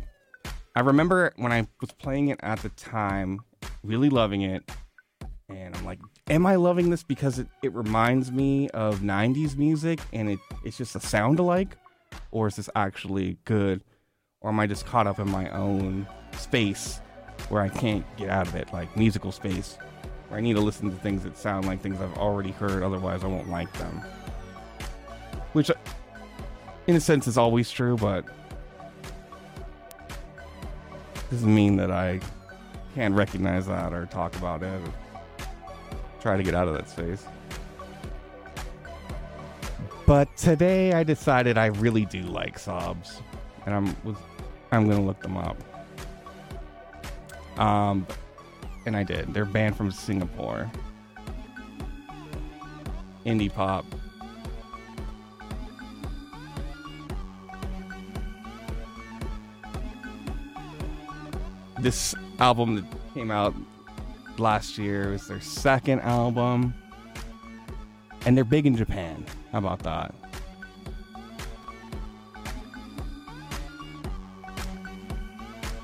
I 0.75 0.81
remember 0.81 1.33
when 1.37 1.53
I 1.53 1.67
was 1.81 1.91
playing 1.93 2.29
it 2.29 2.39
at 2.43 2.61
the 2.61 2.69
time, 2.71 3.41
really 3.83 4.11
loving 4.11 4.43
it. 4.43 4.71
And 5.49 5.75
I'm 5.75 5.85
like, 5.85 5.99
am 6.29 6.47
I 6.47 6.55
loving 6.55 6.91
this 6.91 7.03
because 7.03 7.39
it, 7.39 7.49
it 7.63 7.75
reminds 7.75 8.31
me 8.31 8.69
of 8.71 9.01
90s 9.01 9.57
music 9.57 9.99
and 10.13 10.31
it, 10.31 10.39
it's 10.65 10.77
just 10.77 10.95
a 10.95 11.01
sound 11.01 11.39
alike? 11.39 11.77
Or 12.31 12.47
is 12.47 12.57
this 12.57 12.71
actually 12.77 13.39
good? 13.45 13.83
Or 14.41 14.51
am 14.51 14.61
I 14.61 14.67
just 14.67 14.87
caught 14.87 15.07
up 15.07 15.19
in 15.19 15.29
my 15.31 15.51
own 15.51 16.07
space 16.33 17.01
where 17.49 17.63
I 17.63 17.69
can't 17.69 18.05
get 18.17 18.29
out 18.29 18.47
of 18.47 18.55
it, 18.55 18.73
like 18.73 18.95
musical 18.97 19.33
space, 19.33 19.79
where 20.29 20.39
I 20.39 20.43
need 20.43 20.55
to 20.55 20.61
listen 20.61 20.91
to 20.91 20.97
things 20.97 21.23
that 21.25 21.37
sound 21.37 21.67
like 21.67 21.81
things 21.81 22.01
I've 22.01 22.17
already 22.19 22.53
heard, 22.53 22.83
otherwise 22.83 23.25
I 23.25 23.27
won't 23.27 23.49
like 23.49 23.73
them? 23.75 24.03
Which, 25.53 25.71
in 26.87 26.97
a 26.97 27.01
sense, 27.01 27.27
is 27.27 27.39
always 27.39 27.71
true, 27.71 27.97
but 27.97 28.25
doesn't 31.31 31.55
mean 31.55 31.77
that 31.77 31.91
I 31.91 32.21
can't 32.95 33.15
recognize 33.15 33.67
that 33.67 33.93
or 33.93 34.07
talk 34.07 34.35
about 34.37 34.63
it 34.63 34.67
or 34.67 34.93
try 36.21 36.37
to 36.37 36.43
get 36.43 36.55
out 36.55 36.69
of 36.69 36.75
that 36.75 36.89
space. 36.89 37.25
But 40.07 40.35
today 40.39 40.95
I 40.95 41.03
decided 41.03 41.59
I 41.59 41.67
really 41.67 42.07
do 42.07 42.23
like 42.23 42.59
Sobs, 42.59 43.21
and 43.67 43.75
I'm 43.75 43.97
was 44.05 44.17
I'm 44.73 44.89
gonna 44.89 45.05
look 45.05 45.21
them 45.21 45.37
up. 45.37 45.63
Um, 47.59 48.07
and 48.87 48.97
I 48.97 49.03
did. 49.03 49.35
They're 49.35 49.45
band 49.45 49.77
from 49.77 49.91
Singapore. 49.91 50.71
Indie 53.27 53.53
pop. 53.53 53.85
This 61.81 62.15
album 62.39 62.77
that 62.77 62.85
came 63.15 63.31
out 63.31 63.55
last 64.39 64.79
year 64.79 65.11
was 65.11 65.27
their 65.27 65.41
second 65.41 66.01
album. 66.01 66.73
And 68.25 68.37
they're 68.37 68.45
big 68.45 68.67
in 68.67 68.77
Japan. 68.77 69.25
How 69.53 69.59
about 69.59 69.81
that? 69.81 70.15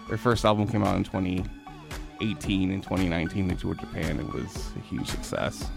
Their 0.08 0.18
first 0.18 0.44
album 0.44 0.68
came 0.68 0.84
out 0.84 0.96
in 0.96 1.04
2018 2.24 2.70
and 2.70 2.82
2019. 2.82 3.48
They 3.48 3.54
toured 3.54 3.80
Japan. 3.80 4.18
It 4.18 4.32
was 4.32 4.70
a 4.76 4.80
huge 4.80 5.08
success. 5.08 5.68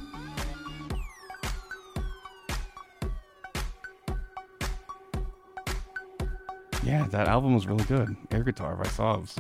Yeah, 6.84 7.06
that 7.10 7.28
album 7.28 7.54
was 7.54 7.68
really 7.68 7.84
good. 7.84 8.16
Air 8.32 8.44
Guitar 8.44 8.76
by 8.76 8.88
Sobs. 8.88 9.36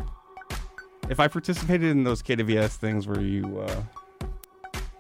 If 1.09 1.21
I 1.21 1.29
participated 1.29 1.89
in 1.89 2.03
those 2.03 2.21
KWS 2.21 2.75
things 2.75 3.07
where 3.07 3.21
you 3.21 3.59
uh, 3.59 3.83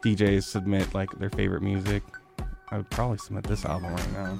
DJs 0.01 0.43
submit 0.43 0.93
like 0.93 1.11
their 1.19 1.29
favorite 1.29 1.61
music, 1.61 2.03
I 2.69 2.77
would 2.77 2.89
probably 2.89 3.17
submit 3.17 3.43
this 3.43 3.65
album 3.65 3.93
right 3.93 4.13
now. 4.13 4.39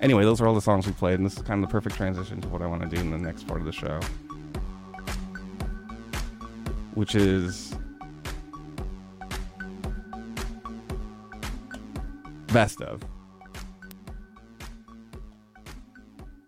Anyway, 0.00 0.22
those 0.22 0.40
are 0.40 0.46
all 0.46 0.54
the 0.54 0.60
songs 0.60 0.86
we 0.86 0.92
played, 0.92 1.14
and 1.14 1.26
this 1.26 1.36
is 1.36 1.42
kind 1.42 1.62
of 1.62 1.68
the 1.68 1.72
perfect 1.72 1.96
transition 1.96 2.40
to 2.40 2.48
what 2.48 2.62
I 2.62 2.66
want 2.66 2.82
to 2.82 2.88
do 2.88 3.00
in 3.00 3.10
the 3.10 3.18
next 3.18 3.48
part 3.48 3.60
of 3.60 3.66
the 3.66 3.72
show. 3.72 4.00
Which 6.94 7.14
is 7.14 7.74
best 12.52 12.80
of. 12.82 13.02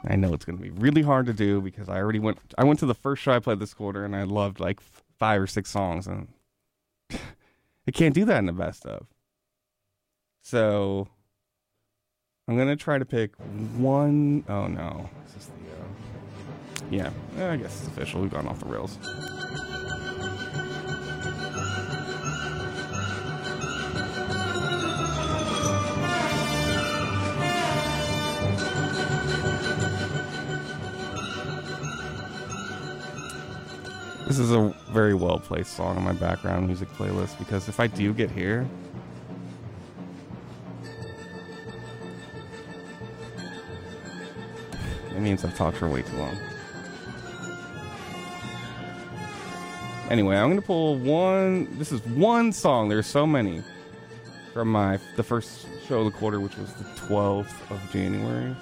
I 0.04 0.16
know 0.16 0.34
it's 0.34 0.44
going 0.44 0.58
to 0.58 0.62
be 0.62 0.70
really 0.70 1.02
hard 1.02 1.26
to 1.26 1.32
do 1.32 1.60
because 1.60 1.88
I 1.88 1.96
already 1.98 2.18
went. 2.18 2.38
I 2.58 2.64
went 2.64 2.80
to 2.80 2.86
the 2.86 2.94
first 2.94 3.22
show 3.22 3.32
I 3.32 3.38
played 3.38 3.60
this 3.60 3.72
quarter, 3.72 4.04
and 4.04 4.16
I 4.16 4.24
loved 4.24 4.58
like 4.58 4.80
five 5.18 5.40
or 5.40 5.46
six 5.46 5.70
songs, 5.70 6.06
and 6.06 6.28
I 7.12 7.90
can't 7.92 8.14
do 8.14 8.24
that 8.24 8.38
in 8.38 8.46
the 8.46 8.52
best 8.52 8.84
of. 8.84 9.06
So 10.42 11.08
I'm 12.48 12.58
gonna 12.58 12.76
try 12.76 12.98
to 12.98 13.04
pick 13.04 13.36
one 13.76 14.44
oh 14.48 14.66
no, 14.66 15.08
the? 15.34 15.70
Uh, 15.70 16.88
yeah, 16.90 17.10
I 17.38 17.56
guess 17.56 17.78
it's 17.78 17.86
official. 17.86 18.20
We've 18.20 18.30
gone 18.30 18.48
off 18.48 18.58
the 18.58 18.66
rails. 18.66 18.98
This 34.32 34.38
is 34.38 34.52
a 34.52 34.74
very 34.88 35.12
well 35.12 35.38
placed 35.38 35.74
song 35.74 35.98
on 35.98 36.04
my 36.04 36.14
background 36.14 36.66
music 36.66 36.88
playlist 36.92 37.38
because 37.38 37.68
if 37.68 37.78
I 37.78 37.86
do 37.86 38.14
get 38.14 38.30
here, 38.30 38.66
it 45.10 45.20
means 45.20 45.44
I've 45.44 45.54
talked 45.54 45.76
for 45.76 45.86
way 45.86 46.00
too 46.00 46.16
long. 46.16 46.34
Anyway, 50.08 50.34
I'm 50.34 50.48
gonna 50.48 50.62
pull 50.62 50.96
one. 50.96 51.68
This 51.76 51.92
is 51.92 52.00
one 52.06 52.54
song. 52.54 52.88
There's 52.88 53.06
so 53.06 53.26
many 53.26 53.62
from 54.54 54.72
my 54.72 54.98
the 55.16 55.22
first 55.22 55.66
show 55.86 55.98
of 55.98 56.10
the 56.10 56.18
quarter, 56.18 56.40
which 56.40 56.56
was 56.56 56.72
the 56.72 56.84
12th 56.84 57.70
of 57.70 57.92
January. 57.92 58.56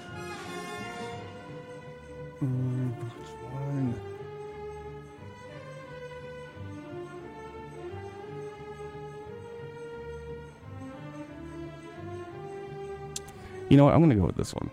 You 13.71 13.77
know 13.77 13.85
what? 13.85 13.93
I'm 13.93 14.01
going 14.01 14.09
to 14.09 14.17
go 14.17 14.25
with 14.25 14.35
this 14.35 14.53
one. 14.53 14.69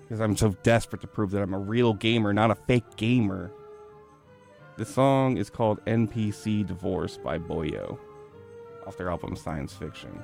Because 0.00 0.22
I'm 0.22 0.34
so 0.38 0.56
desperate 0.62 1.02
to 1.02 1.06
prove 1.06 1.32
that 1.32 1.42
I'm 1.42 1.52
a 1.52 1.58
real 1.58 1.92
gamer, 1.92 2.32
not 2.32 2.50
a 2.50 2.54
fake 2.54 2.96
gamer. 2.96 3.52
The 4.78 4.86
song 4.86 5.36
is 5.36 5.50
called 5.50 5.84
NPC 5.84 6.66
Divorce 6.66 7.18
by 7.18 7.36
Boyo 7.36 7.98
off 8.86 8.96
their 8.96 9.10
album 9.10 9.36
Science 9.36 9.74
Fiction. 9.74 10.18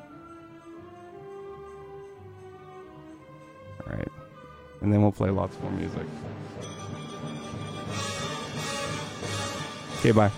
Alright. 3.83 4.09
And 4.81 4.91
then 4.91 5.03
we'll 5.03 5.13
play 5.13 5.29
lots 5.29 5.55
more 5.61 5.71
music. 5.73 6.07
Okay, 9.99 10.13
bye. 10.13 10.31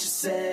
You 0.00 0.06
say? 0.06 0.47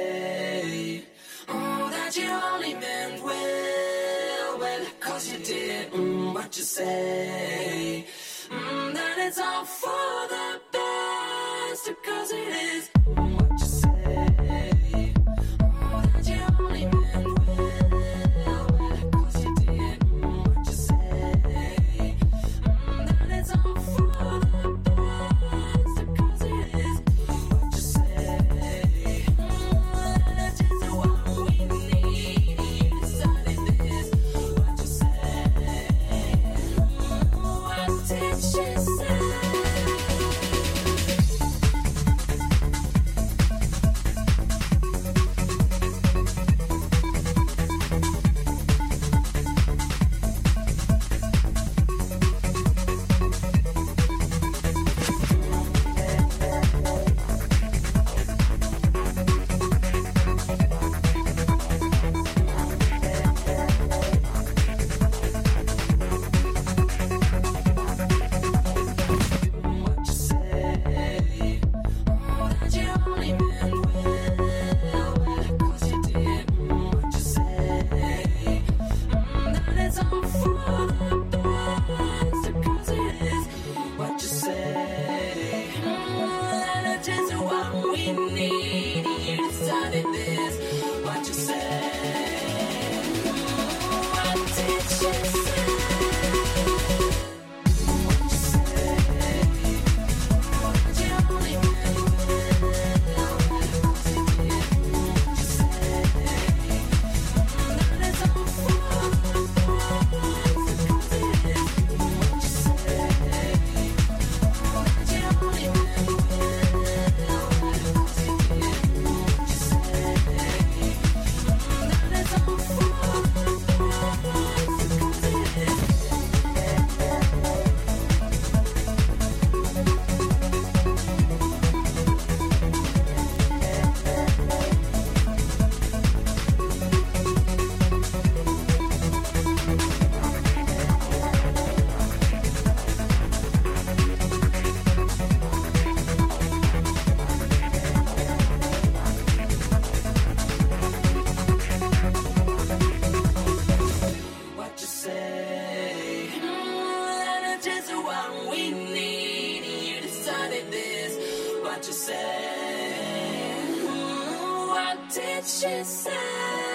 She 166.05 166.74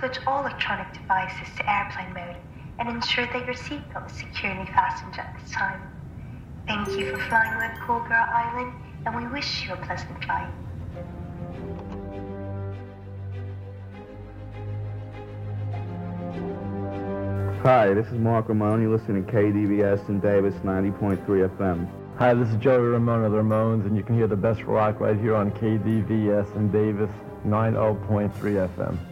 switch 0.00 0.18
all 0.26 0.40
electronic 0.40 0.90
devices 0.94 1.46
to 1.58 1.70
airplane 1.70 2.14
mode 2.14 2.36
and 2.78 2.88
ensure 2.88 3.26
that 3.26 3.44
your 3.44 3.54
seatbelt 3.54 4.10
is 4.10 4.16
securely 4.16 4.64
fastened 4.66 5.14
at 5.18 5.36
this 5.38 5.50
time. 5.52 5.82
Thank 6.66 6.88
you 6.98 7.12
for 7.12 7.18
flying 7.28 7.56
with 7.58 7.78
Cool 7.86 8.00
Girl 8.00 8.26
Island, 8.32 8.72
and 9.04 9.14
we 9.14 9.26
wish 9.28 9.66
you 9.66 9.74
a 9.74 9.76
pleasant 9.76 10.24
flight. 10.24 10.48
Hi, 17.62 17.92
this 17.92 18.06
is 18.06 18.14
Mark 18.14 18.48
Ramone. 18.48 18.80
You're 18.80 18.96
listening 18.96 19.26
to 19.26 19.30
KDVS 19.30 20.08
in 20.08 20.20
Davis 20.20 20.54
90.3 20.64 21.18
FM. 21.26 21.86
Hi, 22.16 22.32
this 22.32 22.48
is 22.48 22.56
Joey 22.56 22.78
Ramone 22.78 23.24
of 23.24 23.32
the 23.32 23.38
Ramones, 23.38 23.84
and 23.84 23.94
you 23.94 24.02
can 24.02 24.16
hear 24.16 24.26
the 24.26 24.36
best 24.36 24.62
rock 24.62 24.98
right 24.98 25.18
here 25.18 25.34
on 25.34 25.50
KDVS 25.50 26.56
in 26.56 26.72
Davis 26.72 27.10
90.3 27.44 28.32
FM. 28.32 29.09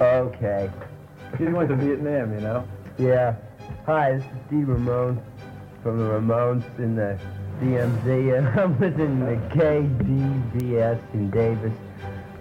Okay. 0.00 0.70
You 1.40 1.56
went 1.56 1.70
to 1.70 1.76
Vietnam, 1.76 2.34
you 2.34 2.40
know? 2.40 2.68
Yeah. 2.98 3.36
Hi, 3.86 4.12
this 4.12 4.24
is 4.24 4.28
D. 4.50 4.56
Ramone 4.56 5.22
from 5.82 5.98
the 5.98 6.04
Ramones 6.04 6.64
in 6.78 6.96
the 6.96 7.18
DMZ, 7.60 8.36
and 8.36 8.48
I'm 8.60 8.78
listening 8.78 9.20
to 9.20 9.56
KDVS 9.56 11.14
in 11.14 11.30
Davis 11.30 11.72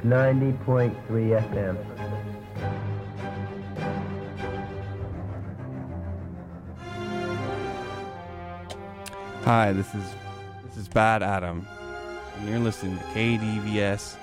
90.3 0.03 0.95
FM. 1.07 1.77
Hi, 9.45 9.71
this 9.71 9.95
is 9.95 10.03
this 10.65 10.75
is 10.75 10.87
Bad 10.89 11.23
Adam, 11.23 11.65
and 12.37 12.49
you're 12.49 12.59
listening 12.59 12.97
to 12.97 13.03
KDVS 13.05 14.17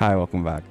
Hi, 0.00 0.16
welcome 0.16 0.42
back. 0.42 0.62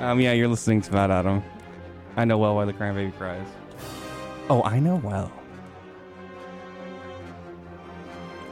Um, 0.00 0.20
yeah, 0.20 0.32
you're 0.32 0.48
listening 0.48 0.80
to 0.80 0.90
Bad 0.90 1.12
Adam. 1.12 1.40
I 2.16 2.24
know 2.24 2.36
well 2.36 2.56
why 2.56 2.64
the 2.64 2.72
crying 2.72 2.96
baby 2.96 3.12
cries. 3.12 3.46
Oh, 4.50 4.60
I 4.64 4.80
know 4.80 4.96
well. 4.96 5.30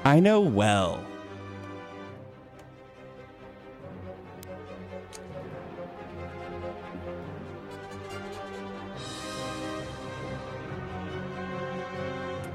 I 0.05 0.21
know 0.21 0.41
well. 0.41 1.05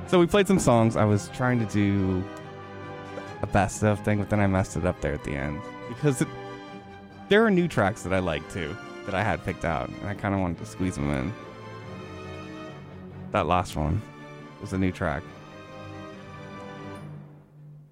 So 0.07 0.17
we 0.17 0.27
played 0.27 0.47
some 0.47 0.59
songs. 0.59 0.95
I 0.95 1.03
was 1.03 1.27
trying 1.33 1.59
to 1.59 1.65
do 1.65 2.23
a 3.41 3.47
best 3.47 3.83
of 3.83 3.99
thing, 4.01 4.19
but 4.19 4.29
then 4.29 4.39
I 4.39 4.47
messed 4.47 4.77
it 4.77 4.85
up 4.85 4.99
there 5.01 5.13
at 5.13 5.23
the 5.23 5.35
end 5.35 5.61
because 5.87 6.21
it, 6.21 6.27
there 7.29 7.45
are 7.45 7.51
new 7.51 7.67
tracks 7.67 8.03
that 8.03 8.13
I 8.13 8.19
like 8.19 8.47
too 8.51 8.75
that 9.05 9.15
I 9.15 9.23
had 9.23 9.43
picked 9.45 9.65
out, 9.65 9.89
and 9.89 10.07
I 10.07 10.13
kind 10.13 10.33
of 10.33 10.41
wanted 10.41 10.59
to 10.59 10.65
squeeze 10.65 10.95
them 10.95 11.11
in. 11.11 11.33
That 13.31 13.45
last 13.47 13.75
one 13.75 14.01
was 14.61 14.73
a 14.73 14.77
new 14.77 14.91
track. 14.91 15.23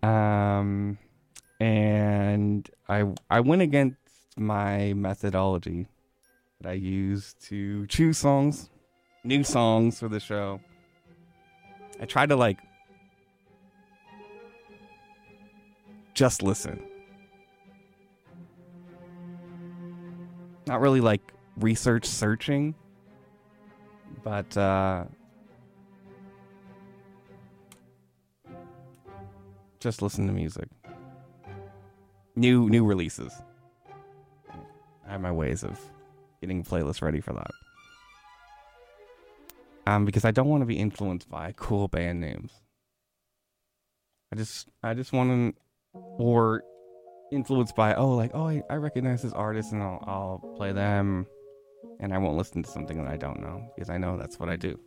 Um, 0.01 0.97
and 1.59 2.69
I 2.89 3.05
I 3.29 3.39
went 3.39 3.61
against 3.61 3.97
my 4.35 4.93
methodology 4.93 5.87
that 6.59 6.69
I 6.69 6.73
use 6.73 7.35
to 7.45 7.85
choose 7.87 8.17
songs, 8.17 8.69
new 9.23 9.43
songs 9.43 9.99
for 9.99 10.07
the 10.07 10.19
show. 10.19 10.59
I 12.01 12.05
tried 12.05 12.29
to 12.29 12.35
like 12.35 12.59
just 16.13 16.43
listen. 16.43 16.81
Not 20.65 20.81
really 20.81 21.01
like 21.01 21.21
research 21.57 22.05
searching, 22.05 22.75
but 24.23 24.55
uh 24.57 25.05
just 29.79 30.01
listen 30.01 30.27
to 30.27 30.33
music. 30.33 30.69
New 32.35 32.69
new 32.69 32.85
releases. 32.85 33.33
I 35.05 35.11
have 35.11 35.21
my 35.21 35.31
ways 35.31 35.63
of 35.63 35.79
getting 36.41 36.63
playlists 36.63 37.01
ready 37.01 37.19
for 37.19 37.33
that 37.33 37.51
um, 39.85 40.05
because 40.05 40.25
I 40.25 40.31
don't 40.31 40.47
want 40.47 40.61
to 40.61 40.65
be 40.65 40.77
influenced 40.77 41.29
by 41.29 41.53
cool 41.55 41.87
band 41.87 42.21
names. 42.21 42.51
I 44.31 44.35
just, 44.35 44.67
I 44.81 44.93
just 44.93 45.13
want 45.13 45.55
or 45.93 46.63
influenced 47.31 47.75
by, 47.75 47.95
oh, 47.95 48.15
like, 48.15 48.31
oh, 48.33 48.47
I, 48.47 48.63
I 48.69 48.75
recognize 48.75 49.21
this 49.21 49.33
artist 49.33 49.71
and 49.71 49.81
I'll, 49.81 50.03
I'll 50.05 50.55
play 50.55 50.71
them, 50.71 51.25
and 51.99 52.13
I 52.13 52.17
won't 52.17 52.37
listen 52.37 52.63
to 52.63 52.69
something 52.69 52.97
that 52.97 53.07
I 53.07 53.17
don't 53.17 53.39
know 53.39 53.61
because 53.75 53.89
I 53.89 53.97
know 53.97 54.17
that's 54.17 54.39
what 54.39 54.49
I 54.49 54.55
do. 54.55 54.79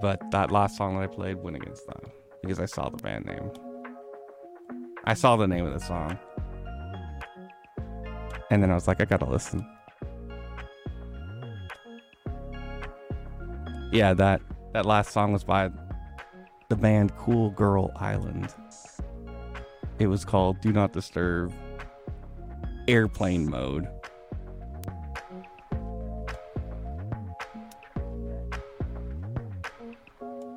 But 0.00 0.20
that 0.30 0.50
last 0.50 0.76
song 0.76 0.96
that 0.96 1.02
I 1.02 1.06
played 1.06 1.36
went 1.36 1.56
against 1.56 1.86
that 1.86 2.04
because 2.42 2.60
I 2.60 2.66
saw 2.66 2.88
the 2.88 2.98
band 2.98 3.26
name. 3.26 3.50
I 5.04 5.14
saw 5.14 5.36
the 5.36 5.48
name 5.48 5.66
of 5.66 5.72
the 5.72 5.80
song. 5.80 6.18
And 8.50 8.62
then 8.62 8.70
I 8.70 8.74
was 8.74 8.86
like, 8.86 9.00
I 9.00 9.04
gotta 9.04 9.28
listen. 9.28 9.66
yeah, 13.92 14.14
that 14.14 14.40
that 14.74 14.86
last 14.86 15.12
song 15.12 15.32
was 15.32 15.44
by 15.44 15.70
the 16.68 16.76
band 16.76 17.16
Cool 17.16 17.48
Girl 17.52 17.90
Island. 17.96 18.54
It 19.98 20.08
was 20.08 20.22
called 20.26 20.60
Do 20.60 20.70
Not 20.70 20.92
Disturb 20.92 21.50
Airplane 22.86 23.48
Mode. 23.48 23.88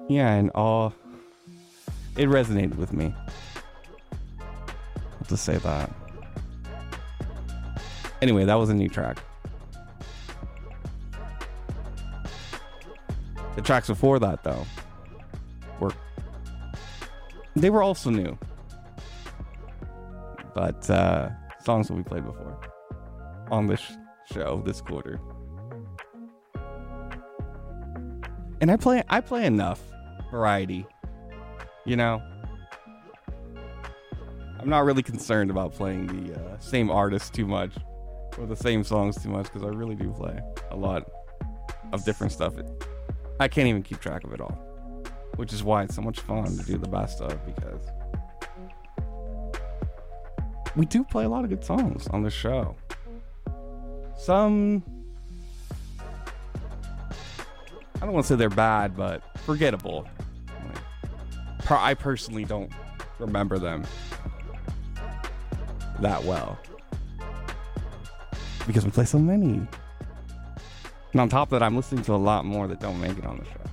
Yeah, 0.10 0.34
and 0.34 0.50
all 0.54 0.94
it 2.18 2.28
resonated 2.28 2.76
with 2.76 2.92
me. 2.92 3.16
I'll 4.42 5.28
just 5.30 5.46
say 5.46 5.56
that. 5.60 5.90
Anyway, 8.22 8.44
that 8.44 8.56
was 8.56 8.70
a 8.70 8.74
new 8.74 8.90
track. 8.90 9.18
The 13.56 13.62
tracks 13.62 13.88
before 13.88 14.20
that, 14.20 14.44
though, 14.44 14.66
they 17.56 17.70
were 17.70 17.84
also 17.84 18.10
new, 18.10 18.38
but 20.54 20.90
uh, 20.90 21.30
songs 21.64 21.88
that 21.88 21.94
we 21.94 22.04
played 22.04 22.26
before 22.26 22.60
on 23.50 23.68
this 23.68 23.82
show 24.32 24.62
this 24.66 24.82
quarter. 24.82 25.20
And 28.62 28.72
I 28.72 28.78
play 28.78 29.04
I 29.10 29.22
play 29.22 29.46
enough 29.46 29.82
variety, 30.30 30.86
you 31.86 31.96
know. 31.96 32.22
I'm 34.60 34.70
not 34.70 34.86
really 34.86 35.02
concerned 35.02 35.50
about 35.50 35.74
playing 35.74 36.06
the 36.06 36.40
uh, 36.40 36.60
same 36.60 36.92
artist 36.92 37.34
too 37.34 37.48
much 37.48 37.74
or 38.38 38.46
the 38.46 38.56
same 38.56 38.84
songs 38.84 39.22
too 39.22 39.30
much 39.30 39.46
because 39.46 39.64
I 39.64 39.70
really 39.70 39.96
do 39.96 40.12
play 40.12 40.40
a 40.70 40.76
lot 40.76 41.10
of 41.92 42.06
different 42.06 42.32
stuff. 42.32 42.54
I 43.40 43.48
can't 43.48 43.68
even 43.68 43.82
keep 43.82 44.00
track 44.00 44.24
of 44.24 44.34
it 44.34 44.40
all, 44.40 44.56
which 45.36 45.54
is 45.54 45.64
why 45.64 45.84
it's 45.84 45.96
so 45.96 46.02
much 46.02 46.20
fun 46.20 46.46
to 46.58 46.64
do 46.64 46.78
the 46.78 46.88
best 46.88 47.22
of 47.22 47.46
because 47.46 47.82
we 50.76 50.86
do 50.86 51.04
play 51.04 51.26
a 51.26 51.30
lot 51.30 51.44
of 51.44 51.50
good 51.50 51.64
songs 51.64 52.08
on 52.08 52.24
the 52.24 52.30
show. 52.30 52.76
Some 54.18 54.84
I 58.02 58.06
don't 58.06 58.14
want 58.14 58.26
to 58.26 58.34
say 58.34 58.36
they're 58.36 58.50
bad, 58.50 58.98
but 58.98 59.22
forgettable. 59.40 60.08
Like, 61.70 61.72
I 61.72 61.94
personally 61.94 62.46
don't 62.46 62.72
remember 63.20 63.60
them 63.60 63.84
that 66.00 66.24
well 66.24 66.58
because 68.66 68.84
we 68.86 68.92
play 68.92 69.06
so 69.06 69.20
many. 69.20 69.62
And 71.12 71.22
on 71.22 71.30
top 71.30 71.52
of 71.52 71.60
that, 71.60 71.64
I'm 71.64 71.76
listening 71.76 72.04
to 72.06 72.14
a 72.14 72.18
lot 72.18 72.46
more 72.46 72.68
that 72.68 72.80
don't 72.80 73.00
make 73.00 73.18
it 73.18 73.26
on 73.26 73.38
the 73.38 73.46
show. 73.46 73.71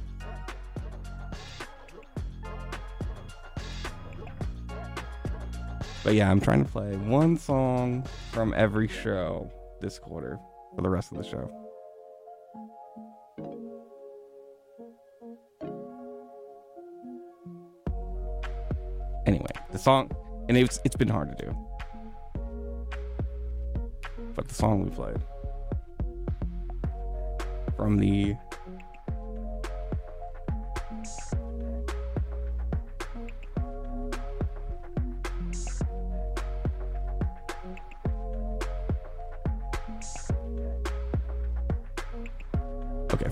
But 6.09 6.15
yeah, 6.15 6.31
I'm 6.31 6.41
trying 6.41 6.65
to 6.65 6.71
play 6.71 6.97
one 6.97 7.37
song 7.37 8.03
from 8.33 8.55
every 8.57 8.89
show 8.89 9.53
this 9.83 9.99
quarter 9.99 10.39
for 10.75 10.81
the 10.81 10.89
rest 10.89 11.13
of 11.13 11.19
the 11.19 11.23
show. 11.23 11.51
Anyway, 19.27 19.51
the 19.71 19.79
song, 19.79 20.11
and 20.49 20.57
it's 20.57 20.81
it's 20.83 20.97
been 20.97 21.09
hard 21.09 21.37
to 21.37 21.45
do. 21.45 21.55
But 24.35 24.49
the 24.49 24.55
song 24.55 24.85
we 24.85 24.89
played 24.89 25.21
from 27.77 27.99
the 27.99 28.35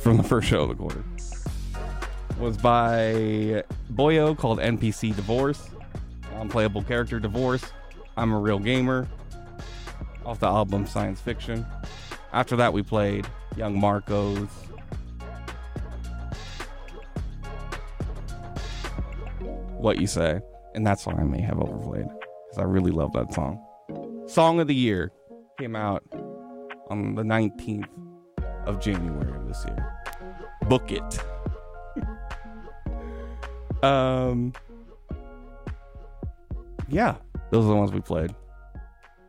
from 0.07 0.19
the 0.19 0.23
first 0.23 0.47
show 0.47 0.63
of 0.63 0.69
the 0.69 0.75
quarter. 0.77 1.03
Was 2.39 2.57
by 2.57 3.65
Boyo 3.93 4.39
called 4.39 4.61
NPC 4.61 5.17
Divorce. 5.17 5.69
Unplayable 6.37 6.85
character 6.85 7.19
Divorce. 7.19 7.65
I'm 8.17 8.33
a 8.33 8.39
real 8.39 8.61
gamer. 8.61 9.09
Off 10.25 10.39
the 10.39 10.47
album 10.47 10.87
Science 10.87 11.21
Fiction. 11.21 11.67
After 12.33 12.55
that, 12.55 12.73
we 12.73 12.85
played 12.85 13.27
Young 13.57 13.81
Marcos. 13.81 14.47
What 19.73 19.99
You 19.99 20.07
Say. 20.07 20.39
And 20.77 20.87
that 20.87 21.01
song 21.01 21.19
I 21.19 21.25
may 21.25 21.41
have 21.41 21.59
overplayed 21.59 22.07
because 22.07 22.59
I 22.59 22.63
really 22.63 22.93
love 22.93 23.13
that 23.15 23.35
song. 23.35 23.61
Song 24.29 24.61
of 24.61 24.69
the 24.69 24.75
Year 24.77 25.11
came 25.59 25.75
out 25.75 26.05
on 26.91 27.17
the 27.17 27.25
19th 27.25 27.89
of 28.67 28.81
January 28.81 29.37
of 29.37 29.49
this 29.49 29.65
year. 29.67 29.96
Book 30.69 30.91
it. 30.91 31.19
um 33.83 34.53
Yeah, 36.89 37.17
those 37.51 37.65
are 37.65 37.69
the 37.69 37.77
ones 37.77 37.93
we 37.93 38.01
played. 38.01 38.35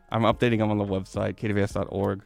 I'm 0.09 0.23
updating 0.23 0.59
them 0.59 0.71
on 0.71 0.77
the 0.77 0.85
website, 0.85 1.35
kdvs.org. 1.35 2.23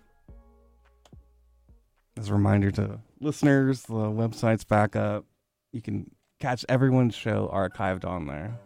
As 2.18 2.30
a 2.30 2.34
reminder 2.34 2.72
to 2.72 3.00
listeners, 3.20 3.84
the 3.84 3.94
website's 3.94 4.64
back 4.64 4.96
up. 4.96 5.26
You 5.72 5.82
can 5.82 6.12
catch 6.40 6.64
everyone's 6.70 7.16
show 7.16 7.50
archived 7.54 8.06
on 8.06 8.28
there. 8.28 8.58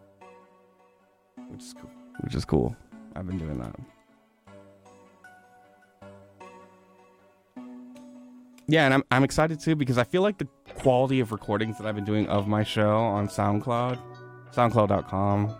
Which 1.49 1.61
is. 1.61 1.75
Which 2.21 2.35
is 2.35 2.45
cool. 2.45 2.75
I've 3.15 3.27
been 3.27 3.37
doing 3.37 3.59
that. 3.59 3.75
Yeah, 8.67 8.85
and 8.85 8.93
I'm 8.93 9.03
I'm 9.11 9.23
excited 9.23 9.59
too 9.59 9.75
because 9.75 9.97
I 9.97 10.03
feel 10.03 10.21
like 10.21 10.37
the 10.37 10.47
quality 10.79 11.19
of 11.19 11.31
recordings 11.31 11.77
that 11.77 11.85
I've 11.85 11.95
been 11.95 12.05
doing 12.05 12.27
of 12.27 12.47
my 12.47 12.63
show 12.63 12.97
on 12.97 13.27
SoundCloud, 13.27 13.99
SoundCloud.com 14.53 15.55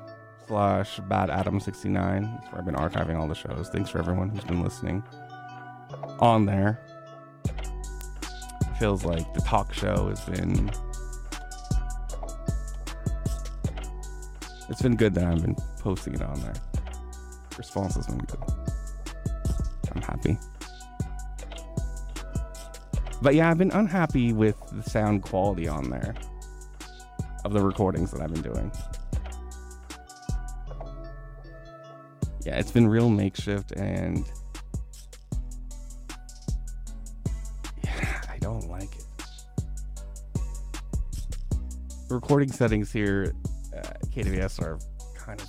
slash 0.48 1.00
Bad 1.02 1.30
Adam 1.30 1.60
69. 1.60 2.24
That's 2.24 2.52
where 2.52 2.60
I've 2.60 2.66
been 2.66 2.76
archiving 2.76 3.18
all 3.20 3.28
the 3.28 3.36
shows. 3.36 3.70
Thanks 3.70 3.90
for 3.90 4.00
everyone 4.00 4.30
who's 4.30 4.44
been 4.44 4.64
listening 4.64 5.04
on 6.20 6.46
there. 6.46 6.80
Feels 8.80 9.06
like 9.06 9.32
the 9.34 9.42
talk 9.42 9.74
show 9.74 10.10
has 10.10 10.22
been 10.22 10.72
it's 14.68 14.82
been 14.82 14.96
good 14.96 15.14
that 15.14 15.26
I've 15.26 15.42
been 15.44 15.56
posting 15.80 16.16
it 16.16 16.22
on 16.24 16.40
there. 16.42 16.56
Response 17.58 17.96
has 17.96 18.08
been 18.08 18.18
good. 18.18 18.40
I'm 19.94 20.02
happy. 20.02 20.38
But 23.22 23.36
yeah, 23.36 23.50
I've 23.50 23.58
been 23.58 23.72
unhappy 23.72 24.34
with 24.34 24.58
the 24.72 24.88
sound 24.88 25.24
quality 25.24 25.68
on 25.68 25.90
there 25.90 26.16
of 27.44 27.54
the 27.54 27.62
recordings 27.62 28.12
that 28.12 28.22
I've 28.22 28.34
been 28.34 28.42
doing. 28.42 28.72
Yeah, 32.46 32.60
it's 32.60 32.72
been 32.72 32.88
real 32.88 33.10
makeshift 33.10 33.72
and 33.72 34.26
yeah, 37.84 38.22
I 38.30 38.38
don't 38.40 38.70
like 38.70 38.96
it. 38.96 39.04
Recording 42.10 42.52
settings 42.52 42.92
here 42.92 43.34
at 43.74 44.02
KDVS 44.12 44.62
are 44.62 44.78
kind 45.18 45.42
of, 45.42 45.48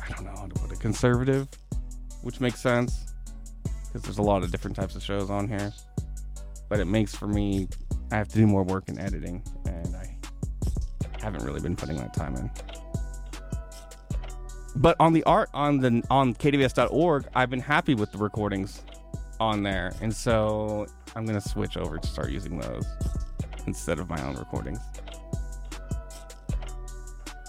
I 0.00 0.12
don't 0.12 0.24
know 0.24 0.36
how 0.36 0.46
to 0.46 0.54
put 0.54 0.70
it, 0.70 0.78
conservative, 0.78 1.48
which 2.22 2.40
makes 2.40 2.60
sense 2.60 3.06
because 3.86 4.02
there's 4.02 4.18
a 4.18 4.22
lot 4.22 4.44
of 4.44 4.52
different 4.52 4.76
types 4.76 4.94
of 4.94 5.02
shows 5.02 5.30
on 5.30 5.48
here 5.48 5.72
but 6.68 6.80
it 6.80 6.86
makes 6.86 7.14
for 7.14 7.26
me 7.26 7.68
I 8.10 8.16
have 8.16 8.28
to 8.28 8.36
do 8.36 8.46
more 8.46 8.62
work 8.62 8.88
in 8.88 8.98
editing 8.98 9.42
and 9.66 9.96
I 9.96 10.16
haven't 11.20 11.44
really 11.44 11.60
been 11.60 11.76
putting 11.76 11.96
that 11.96 12.14
time 12.14 12.36
in. 12.36 12.50
But 14.76 14.96
on 15.00 15.12
the 15.12 15.24
art 15.24 15.48
on 15.54 15.78
the 15.78 16.02
on 16.10 16.34
kdvs.org, 16.34 17.28
I've 17.34 17.50
been 17.50 17.60
happy 17.60 17.94
with 17.94 18.12
the 18.12 18.18
recordings 18.18 18.82
on 19.40 19.62
there. 19.62 19.94
And 20.02 20.14
so 20.14 20.86
I'm 21.14 21.26
to 21.26 21.40
switch 21.40 21.76
over 21.76 21.98
to 21.98 22.06
start 22.06 22.30
using 22.30 22.58
those 22.58 22.86
instead 23.66 23.98
of 23.98 24.08
my 24.08 24.22
own 24.22 24.36
recordings. 24.36 24.78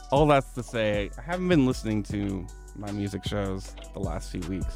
All 0.10 0.26
that's 0.26 0.52
to 0.54 0.64
say, 0.64 1.12
I 1.18 1.22
haven't 1.22 1.50
been 1.50 1.66
listening 1.66 2.02
to 2.04 2.48
my 2.78 2.92
music 2.92 3.26
shows 3.26 3.76
the 3.94 4.00
last 4.00 4.32
few 4.32 4.42
weeks. 4.42 4.74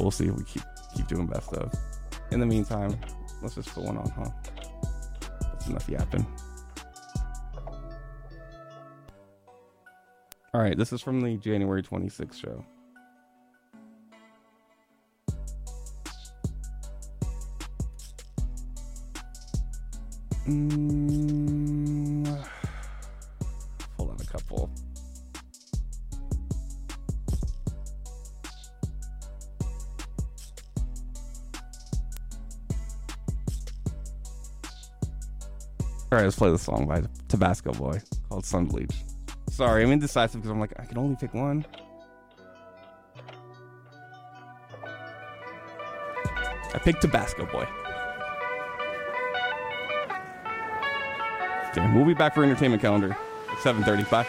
We'll 0.00 0.10
see 0.10 0.26
if 0.26 0.36
we 0.36 0.44
keep 0.44 0.62
keep 0.94 1.06
doing 1.08 1.26
best 1.26 1.52
of. 1.52 1.72
In 2.30 2.40
the 2.40 2.46
meantime, 2.46 2.98
let's 3.42 3.54
just 3.54 3.68
put 3.74 3.84
one 3.84 3.98
on, 3.98 4.10
huh? 4.10 4.30
That's 5.40 5.66
enough 5.68 5.88
yapping. 5.88 6.26
All 10.54 10.62
right, 10.62 10.76
this 10.76 10.92
is 10.92 11.02
from 11.02 11.20
the 11.20 11.36
January 11.36 11.82
26th 11.82 12.34
show. 12.34 12.64
Mm, 20.46 21.17
All 36.18 36.22
right, 36.22 36.26
let's 36.26 36.36
play 36.36 36.50
the 36.50 36.58
song 36.58 36.88
by 36.88 37.04
Tabasco 37.28 37.70
Boy 37.74 38.00
called 38.28 38.44
Sun 38.44 38.64
Bleach. 38.64 38.90
Sorry, 39.50 39.84
I'm 39.84 39.92
indecisive 39.92 40.40
because 40.40 40.50
I'm 40.50 40.58
like, 40.58 40.72
I 40.76 40.84
can 40.84 40.98
only 40.98 41.14
pick 41.14 41.32
one. 41.32 41.64
I 46.74 46.78
picked 46.82 47.02
Tabasco 47.02 47.46
Boy. 47.46 47.68
Okay, 51.70 51.92
we'll 51.94 52.04
be 52.04 52.14
back 52.14 52.34
for 52.34 52.42
entertainment 52.42 52.82
calendar 52.82 53.16
at 53.48 53.58
7:30. 53.58 54.26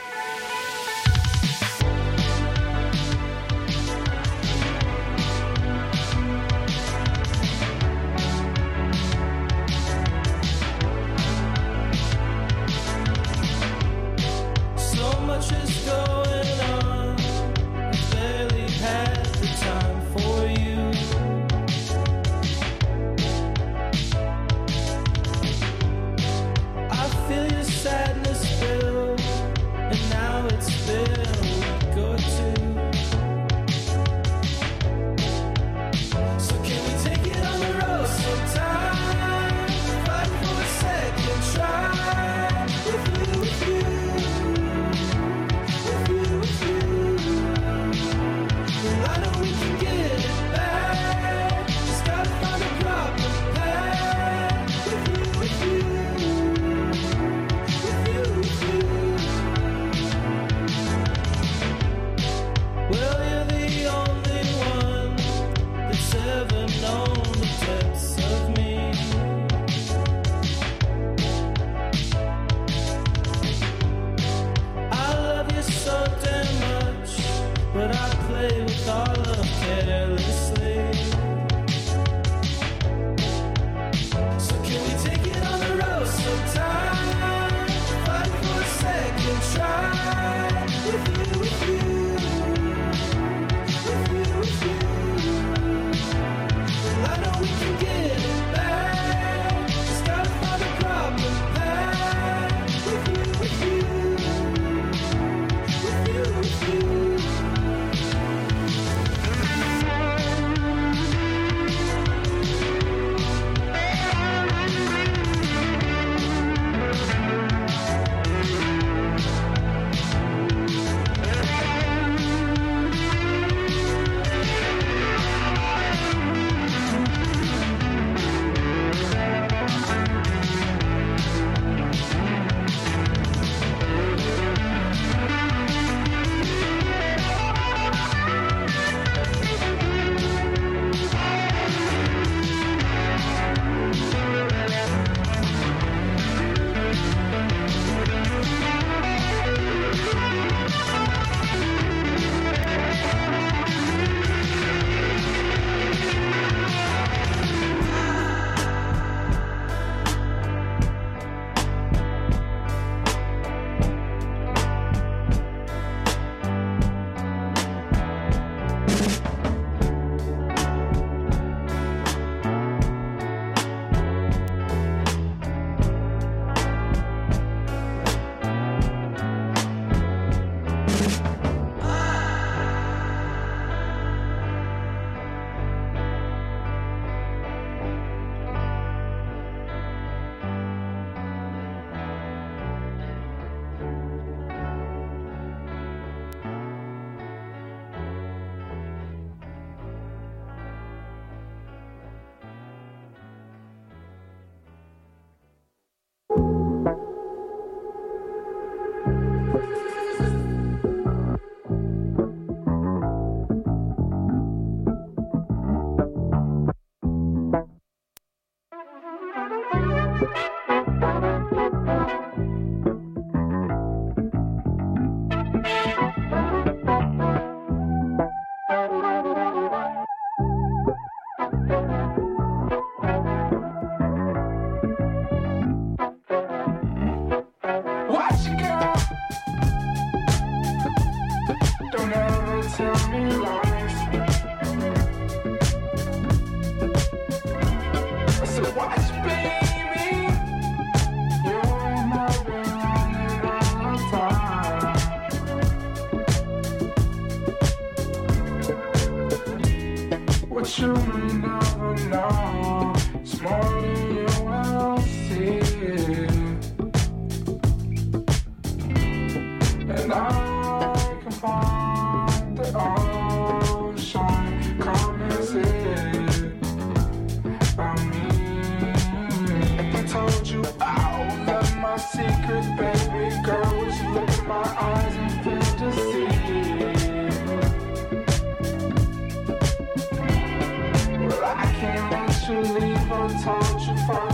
to 292.49 292.61
leave 292.61 293.11
untouched 293.11 293.89
and 293.89 293.99
find 294.07 294.28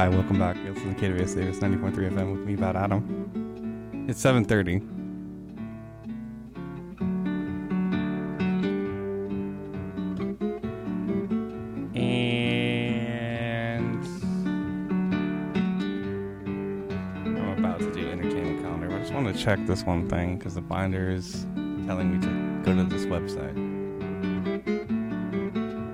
hi, 0.00 0.08
welcome 0.08 0.38
back. 0.38 0.56
It's 0.64 0.80
the 0.80 0.94
KDVS 0.94 1.34
Davis 1.34 1.58
90.3 1.58 1.92
FM 1.92 2.32
with 2.32 2.46
me, 2.46 2.56
Bad 2.56 2.74
Adam. 2.74 4.06
It's 4.08 4.24
7.30. 4.24 4.80
And 11.94 14.02
I'm 17.36 17.58
about 17.58 17.80
to 17.80 17.92
do 17.92 18.08
entertainment 18.08 18.62
calendar. 18.62 18.88
but 18.88 18.96
I 18.96 19.00
just 19.00 19.12
want 19.12 19.26
to 19.26 19.34
check 19.34 19.58
this 19.66 19.84
one 19.84 20.08
thing 20.08 20.38
because 20.38 20.54
the 20.54 20.62
binder 20.62 21.10
is 21.10 21.46
telling 21.84 22.10
me 22.10 22.18
to 22.26 22.62
go 22.64 22.74
to 22.74 22.84
this 22.84 23.04
website. 23.04 23.54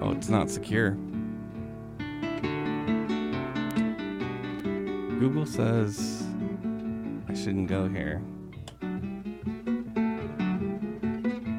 Oh, 0.01 0.13
it's 0.13 0.29
not 0.29 0.49
secure. 0.49 0.97
Google 5.37 5.53
says 5.53 6.25
I 7.29 7.35
shouldn't 7.35 7.69
go 7.69 7.87
here. 7.87 8.23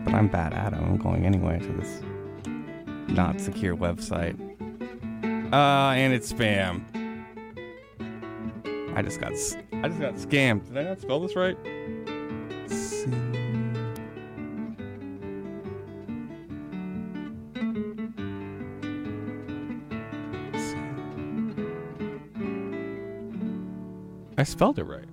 But 0.04 0.16
I'm 0.16 0.28
bad 0.30 0.52
at 0.54 0.74
it. 0.74 0.78
I'm 0.78 0.98
going 0.98 1.28
anyway 1.28 1.60
to 1.60 1.74
this 1.74 2.02
not 3.10 3.40
secure 3.40 3.78
website. 3.78 4.34
Uh, 5.54 5.92
and 5.94 6.12
it's 6.12 6.34
spam. 6.34 6.82
I 8.96 9.04
just 9.04 9.22
got 9.22 9.34
I 9.34 9.90
just 9.90 10.00
got 10.00 10.16
scammed. 10.16 10.70
Did 10.70 10.78
I 10.80 10.82
not 10.82 11.00
spell 11.00 11.20
this 11.20 11.36
right? 11.36 11.56
Spelled 24.48 24.80
it 24.80 24.86
right. 24.86 25.06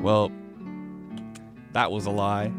well, 0.02 0.30
that 1.72 1.90
was 1.90 2.06
a 2.06 2.10
lie. 2.10 2.52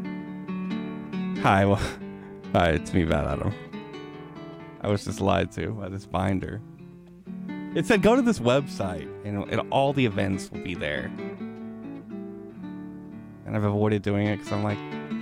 Hi, 1.42 1.64
well, 1.66 1.80
hi, 2.52 2.70
it's 2.70 2.92
me, 2.92 3.04
Bad 3.04 3.26
Adam. 3.26 3.54
I 4.80 4.88
was 4.88 5.04
just 5.04 5.20
lied 5.20 5.52
to 5.52 5.72
by 5.72 5.88
this 5.88 6.06
binder. 6.06 6.60
It 7.74 7.86
said 7.86 8.02
go 8.02 8.16
to 8.16 8.22
this 8.22 8.38
website, 8.38 9.08
and, 9.24 9.44
and 9.50 9.60
all 9.70 9.92
the 9.92 10.06
events 10.06 10.50
will 10.50 10.62
be 10.62 10.74
there. 10.74 11.10
And 13.44 13.54
I've 13.54 13.64
avoided 13.64 14.02
doing 14.02 14.26
it 14.26 14.38
because 14.38 14.52
I'm 14.52 14.64
like, 14.64 14.78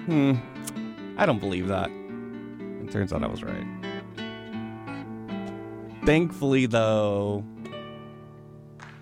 hmm, 0.06 0.34
I 1.18 1.26
don't 1.26 1.40
believe 1.40 1.68
that. 1.68 1.88
And 1.90 2.90
turns 2.90 3.12
out 3.12 3.24
I 3.24 3.26
was 3.26 3.42
right. 3.42 3.83
Thankfully, 6.04 6.66
though. 6.66 7.44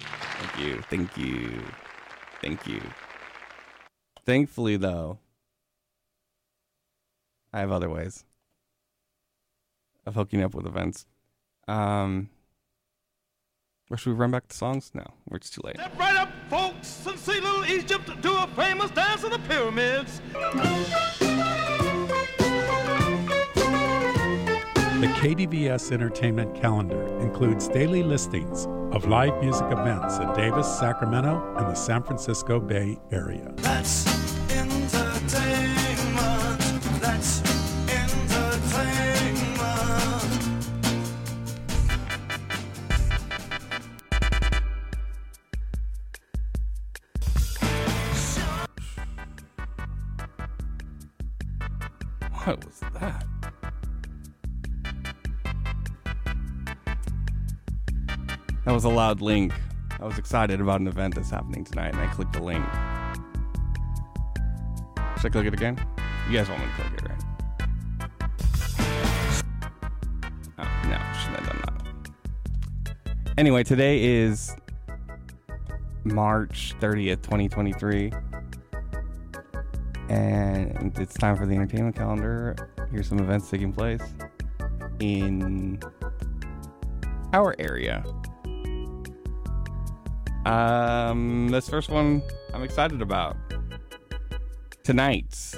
Thank 0.01 0.59
you. 0.59 0.83
Thank 0.83 1.17
you. 1.17 1.63
Thank 2.41 2.67
you. 2.67 2.81
Thankfully, 4.25 4.77
though, 4.77 5.19
I 7.53 7.61
have 7.61 7.73
other 7.73 7.91
ways 7.91 8.25
of 10.07 10.15
hooking 10.15 10.43
up 10.43 10.55
with 10.55 10.65
events. 10.65 11.07
Um, 11.67 12.31
or 13.91 13.97
should 13.97 14.11
we 14.11 14.17
run 14.17 14.31
back 14.31 14.47
to 14.49 14.57
songs? 14.57 14.93
No, 14.95 15.05
we're 15.29 15.39
just 15.39 15.55
too 15.55 15.61
late. 15.65 15.77
Step 15.77 15.99
right 15.99 16.17
up, 16.17 16.31
folks, 16.49 17.05
and 17.05 17.19
see 17.19 17.41
little 17.41 17.65
Egypt 17.67 18.11
do 18.21 18.37
a 18.37 18.47
famous 18.55 18.91
dance 18.93 19.25
of 19.25 19.33
the 19.33 19.39
pyramids. 19.41 20.21
The 25.03 25.09
KDVS 25.09 25.91
Entertainment 25.91 26.55
Calendar 26.55 27.19
includes 27.19 27.67
daily 27.67 28.05
listings 28.05 28.69
of 28.95 29.05
live 29.09 29.37
music 29.43 29.67
events 29.73 30.19
in 30.19 30.33
Davis, 30.35 30.79
Sacramento, 30.79 31.43
and 31.57 31.67
the 31.67 31.75
San 31.75 32.05
Francisco 32.05 32.61
Bay 32.61 32.97
Area. 33.11 33.53
That's 33.57 34.12
was 58.83 58.93
a 58.93 58.95
loud 58.97 59.21
link. 59.21 59.53
I 60.01 60.05
was 60.05 60.19
excited 60.19 60.61
about 60.61 60.81
an 60.81 60.89
event 60.89 61.15
that's 61.15 61.31
happening 61.31 61.63
tonight, 61.63 61.95
and 61.95 62.01
I 62.01 62.09
clicked 62.09 62.33
the 62.33 62.43
link. 62.43 62.65
Should 65.19 65.27
I 65.27 65.29
click 65.29 65.47
it 65.47 65.55
again? 65.55 65.79
You 66.29 66.39
guys 66.39 66.49
want 66.49 66.63
me 66.63 66.67
to 66.67 66.73
click 66.83 66.93
it, 66.95 67.03
right? 67.09 67.23
Oh, 70.59 70.67
no, 70.89 70.99
shouldn't 71.21 71.39
have 71.39 71.47
done 71.47 71.61
that. 71.63 73.35
Anyway, 73.39 73.63
today 73.63 74.03
is 74.03 74.57
March 76.03 76.75
30th, 76.81 77.23
2023. 77.23 78.13
And 80.09 80.99
it's 80.99 81.15
time 81.15 81.37
for 81.37 81.47
the 81.47 81.55
entertainment 81.55 81.95
calendar. 81.95 82.57
Here's 82.91 83.09
some 83.09 83.21
events 83.21 83.49
taking 83.49 83.73
place 83.73 84.03
in 84.99 85.79
our 87.33 87.55
area. 87.61 88.05
Um, 90.45 91.49
this 91.49 91.69
first 91.69 91.89
one 91.89 92.21
I'm 92.53 92.65
excited 92.65 93.01
about. 93.01 93.37
Tonight 94.83 95.55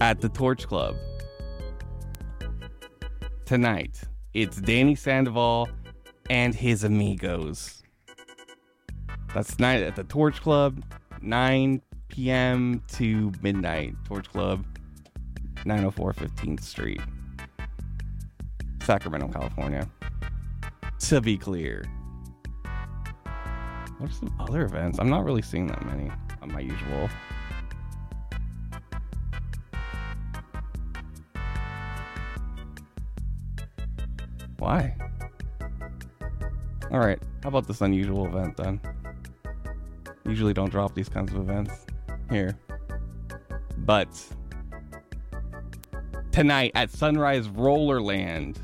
At 0.00 0.20
the 0.20 0.28
Torch 0.28 0.66
Club 0.66 0.96
tonight. 3.46 4.02
It's 4.34 4.60
Danny 4.60 4.94
Sandoval 4.94 5.70
and 6.28 6.54
his 6.54 6.84
amigos. 6.84 7.82
That's 9.32 9.56
tonight 9.56 9.82
at 9.82 9.96
the 9.96 10.04
Torch 10.04 10.42
Club, 10.42 10.82
9 11.22 11.80
p.m. 12.08 12.82
to 12.88 13.32
midnight. 13.40 13.94
Torch 14.04 14.28
Club, 14.28 14.66
904 15.64 16.12
15th 16.12 16.62
Street, 16.62 17.00
Sacramento, 18.82 19.28
California. 19.28 19.88
To 20.98 21.20
be 21.22 21.38
clear. 21.38 21.84
What 23.98 24.10
are 24.10 24.12
some 24.12 24.34
other 24.38 24.66
events? 24.66 24.98
I'm 24.98 25.08
not 25.08 25.24
really 25.24 25.42
seeing 25.42 25.68
that 25.68 25.86
many 25.86 26.10
on 26.42 26.52
my 26.52 26.60
usual. 26.60 27.08
Why? 34.58 34.96
All 36.90 37.00
right, 37.00 37.18
how 37.42 37.48
about 37.48 37.66
this 37.66 37.80
unusual 37.80 38.26
event 38.26 38.56
then? 38.56 38.80
Usually 40.24 40.52
don't 40.52 40.70
drop 40.70 40.94
these 40.94 41.08
kinds 41.08 41.32
of 41.32 41.38
events 41.38 41.86
here. 42.30 42.58
But 43.78 44.08
tonight 46.32 46.72
at 46.74 46.90
Sunrise 46.90 47.48
Rollerland, 47.48 48.56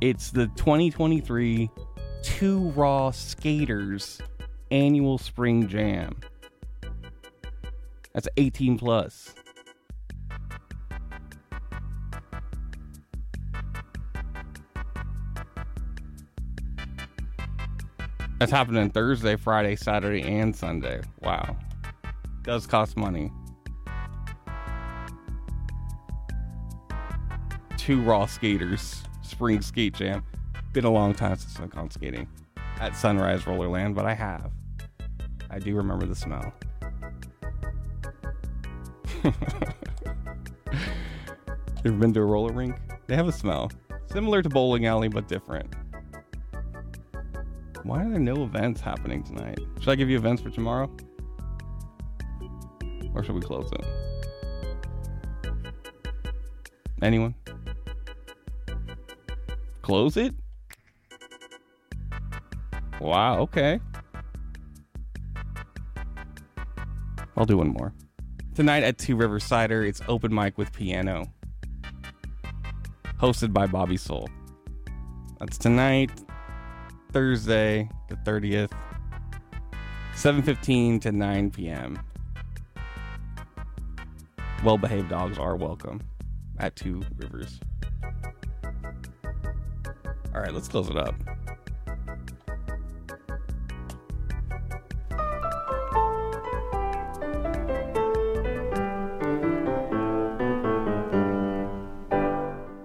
it's 0.00 0.30
the 0.30 0.46
2023 0.56 1.70
Two 2.22 2.70
Raw 2.70 3.10
Skaters 3.10 4.20
annual 4.70 5.18
spring 5.18 5.68
jam. 5.68 6.20
That's 8.12 8.28
18 8.36 8.78
plus. 8.78 9.34
That's 18.42 18.50
happening 18.50 18.90
Thursday, 18.90 19.36
Friday, 19.36 19.76
Saturday, 19.76 20.22
and 20.22 20.56
Sunday. 20.56 21.00
Wow. 21.20 21.56
Does 22.42 22.66
cost 22.66 22.96
money. 22.96 23.30
Two 27.76 28.02
raw 28.02 28.26
skaters, 28.26 29.04
spring 29.22 29.62
skate 29.62 29.94
jam. 29.94 30.24
Been 30.72 30.84
a 30.84 30.90
long 30.90 31.14
time 31.14 31.36
since 31.36 31.60
I've 31.60 31.70
gone 31.70 31.88
skating 31.88 32.26
at 32.80 32.96
Sunrise 32.96 33.42
Rollerland, 33.42 33.94
but 33.94 34.06
I 34.06 34.14
have. 34.14 34.50
I 35.48 35.60
do 35.60 35.76
remember 35.76 36.04
the 36.04 36.16
smell. 36.16 36.52
you 39.22 39.32
ever 41.84 41.96
been 41.96 42.12
to 42.12 42.18
a 42.18 42.24
roller 42.24 42.52
rink? 42.52 42.74
They 43.06 43.14
have 43.14 43.28
a 43.28 43.32
smell. 43.32 43.70
Similar 44.06 44.42
to 44.42 44.48
bowling 44.48 44.86
alley, 44.86 45.06
but 45.06 45.28
different. 45.28 45.72
Why 47.84 48.04
are 48.04 48.10
there 48.10 48.20
no 48.20 48.44
events 48.44 48.80
happening 48.80 49.24
tonight? 49.24 49.58
Should 49.80 49.88
I 49.88 49.96
give 49.96 50.08
you 50.08 50.16
events 50.16 50.40
for 50.40 50.50
tomorrow? 50.50 50.90
Or 53.14 53.24
should 53.24 53.34
we 53.34 53.40
close 53.40 53.70
it? 53.72 53.84
Anyone? 57.02 57.34
Close 59.82 60.16
it? 60.16 60.32
Wow, 63.00 63.40
okay. 63.40 63.80
I'll 67.36 67.44
do 67.44 67.56
one 67.56 67.68
more. 67.68 67.92
Tonight 68.54 68.84
at 68.84 68.96
Two 68.98 69.16
River 69.16 69.40
Cider, 69.40 69.82
it's 69.82 70.00
open 70.06 70.32
mic 70.32 70.56
with 70.56 70.72
piano. 70.72 71.26
Hosted 73.18 73.52
by 73.52 73.66
Bobby 73.66 73.96
Soul. 73.96 74.28
That's 75.40 75.58
tonight, 75.58 76.12
Thursday, 77.12 77.90
the 78.08 78.16
30th, 78.16 78.72
7:15 80.14 81.00
to 81.02 81.12
9 81.12 81.50
p.m. 81.50 81.98
Well-behaved 84.64 85.10
dogs 85.10 85.38
are 85.38 85.56
welcome 85.56 86.00
at 86.58 86.74
Two 86.74 87.02
Rivers. 87.16 87.60
All 90.34 90.40
right, 90.40 90.54
let's 90.54 90.68
close 90.68 90.88
it 90.88 90.96
up. 90.96 91.14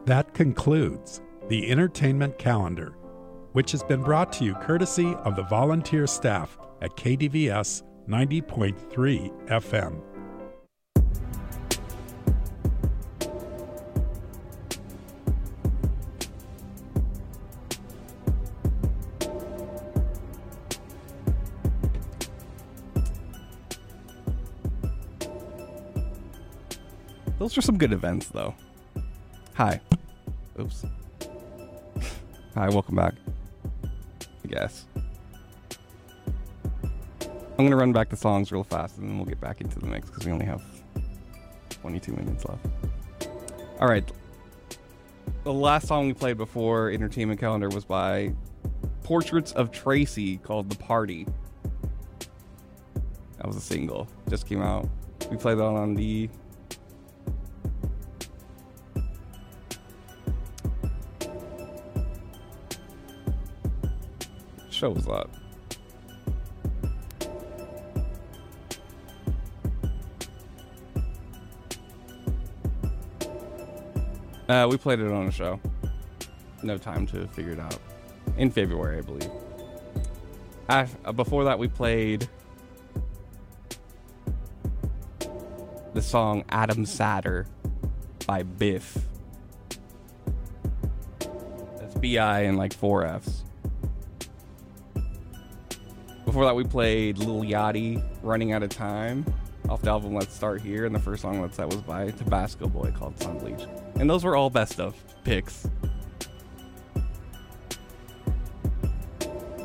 That 0.06 0.34
concludes 0.34 1.22
the 1.48 1.70
entertainment 1.70 2.38
calendar, 2.38 2.96
which 3.58 3.72
has 3.72 3.82
been 3.82 4.04
brought 4.04 4.32
to 4.32 4.44
you 4.44 4.54
courtesy 4.54 5.16
of 5.24 5.36
the 5.36 5.42
volunteer 5.42 6.06
staff 6.06 6.60
at 6.84 6.96
KDVS 6.96 7.82
90.3 8.08 9.48
FM. 9.48 10.00
Those 27.40 27.58
are 27.58 27.62
some 27.64 27.80
good 27.80 27.92
events, 27.92 28.28
though. 28.28 28.54
Hi. 29.56 29.82
Oops. 30.60 30.86
Hi, 32.54 32.70
welcome 32.70 32.96
back. 32.96 33.16
Guess. 34.48 34.86
I'm 37.58 37.66
gonna 37.66 37.76
run 37.76 37.92
back 37.92 38.10
the 38.10 38.16
songs 38.16 38.52
real 38.52 38.64
fast, 38.64 38.98
and 38.98 39.10
then 39.10 39.18
we'll 39.18 39.26
get 39.26 39.42
back 39.42 39.62
into 39.62 39.80
the 39.80 39.88
mix 39.88 40.10
because 40.10 40.26
we 40.26 40.32
only 40.32 40.46
have 40.46 40.62
22 41.70 42.14
minutes 42.14 42.46
left. 42.46 42.66
All 43.80 43.88
right. 43.88 44.10
The 45.44 45.54
last 45.54 45.88
song 45.88 46.08
we 46.08 46.14
played 46.14 46.38
before 46.38 46.92
Entertainment 46.92 47.40
Calendar 47.40 47.70
was 47.70 47.84
by 47.86 48.34
Portraits 49.04 49.54
of 49.54 49.72
Tracy 49.72 50.38
called 50.38 50.70
"The 50.70 50.78
Party." 50.78 51.26
That 53.38 53.48
was 53.48 53.56
a 53.56 53.62
single, 53.62 54.08
just 54.30 54.48
came 54.48 54.62
out. 54.62 54.88
We 55.32 55.38
played 55.38 55.58
that 55.58 55.64
on 55.64 55.96
the 55.96 56.30
show 64.78 64.92
was 64.92 65.06
that? 65.06 65.28
Uh, 74.48 74.68
we 74.70 74.78
played 74.78 75.00
it 75.00 75.12
on 75.12 75.28
a 75.28 75.32
show. 75.32 75.60
No 76.64 76.78
time 76.78 77.06
to 77.08 77.28
figure 77.28 77.54
it 77.54 77.60
out. 77.60 77.78
In 78.38 78.52
February, 78.52 79.00
I 79.00 79.02
believe. 79.02 79.32
Af- 80.70 80.96
uh, 81.04 81.12
before 81.12 81.44
that, 81.46 81.58
we 81.60 81.68
played 81.68 82.30
the 85.94 86.02
song 86.02 86.46
Adam 86.50 86.86
Satter 86.86 87.48
by 88.28 88.44
Biff. 88.44 88.98
That's 91.80 91.96
B 91.96 92.18
I 92.20 92.42
and 92.42 92.58
like 92.58 92.74
four 92.74 93.04
F's. 93.06 93.44
Before 96.28 96.44
that, 96.44 96.56
we 96.56 96.66
played 96.66 97.20
Lil 97.20 97.50
Yachty, 97.50 98.04
Running 98.22 98.52
Out 98.52 98.62
of 98.62 98.70
Time, 98.70 99.26
off 99.70 99.82
the 99.82 99.90
album 99.90 100.14
Let's 100.14 100.36
Start 100.36 100.62
Here, 100.62 100.86
and 100.86 100.94
the 100.94 101.00
first 101.00 101.22
song 101.22 101.42
that's 101.42 101.56
that 101.56 101.68
was 101.68 101.78
by 101.78 102.12
Tabasco 102.12 102.68
Boy 102.68 102.92
called 102.92 103.18
Sun 103.24 103.40
Bleach. 103.40 103.66
And 103.96 104.10
those 104.10 104.26
were 104.26 104.36
all 104.36 104.50
best 104.50 104.82
of 104.82 104.94
picks 105.24 105.70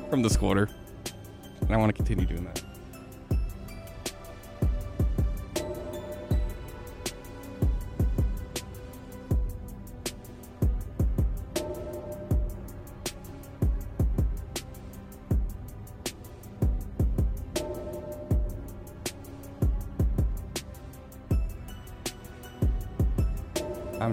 from 0.09 0.23
this 0.23 0.37
quarter. 0.37 0.69
And 1.63 1.75
I 1.75 1.79
want 1.79 1.89
to 1.89 1.97
continue 1.97 2.27
doing 2.27 2.45
that. 2.45 2.72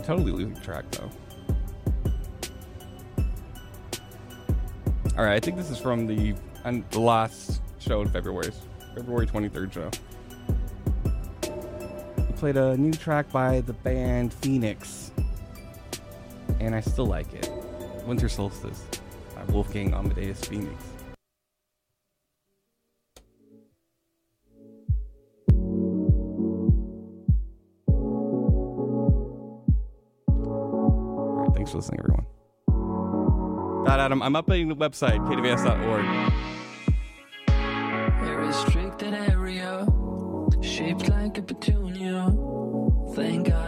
Totally 0.09 0.31
losing 0.31 0.59
track 0.61 0.89
though. 0.89 1.11
All 5.15 5.23
right, 5.23 5.35
I 5.35 5.39
think 5.39 5.55
this 5.55 5.69
is 5.69 5.77
from 5.77 6.07
the 6.07 6.33
and 6.65 6.83
the 6.89 6.99
last 6.99 7.61
show 7.77 8.01
in 8.01 8.09
February, 8.09 8.51
February 8.95 9.27
23rd 9.27 9.71
show. 9.71 9.91
We 12.17 12.33
played 12.37 12.57
a 12.57 12.75
new 12.75 12.91
track 12.91 13.31
by 13.31 13.61
the 13.61 13.73
band 13.73 14.33
Phoenix, 14.33 15.11
and 16.59 16.73
I 16.73 16.81
still 16.81 17.05
like 17.05 17.31
it. 17.35 17.51
Winter 18.07 18.29
Solstice 18.29 18.83
by 19.35 19.43
Wolfgang 19.53 19.93
Amadeus 19.93 20.43
Phoenix. 20.43 20.88
I'm 34.11 34.33
updating 34.33 34.69
the 34.69 34.75
website, 34.75 35.19
kdvs.org. 35.27 36.05
Area, 39.01 39.85
shaped 40.61 41.07
like 41.09 41.37
a 41.37 41.41
petunia. 41.41 42.33
Thank 43.15 43.47
God. 43.47 43.58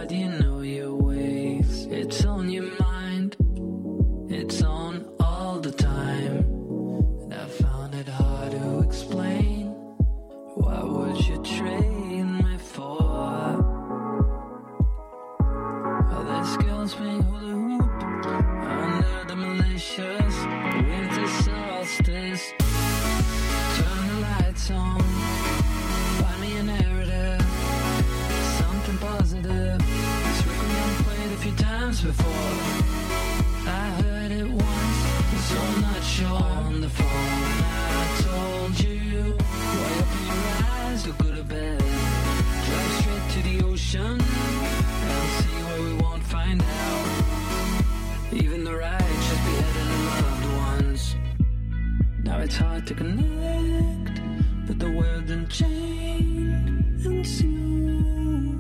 to 52.92 52.98
connect, 52.98 54.22
but 54.68 54.78
the 54.80 54.92
world's 54.92 55.32
unchained 55.32 57.06
and 57.06 57.26
soon 57.26 58.56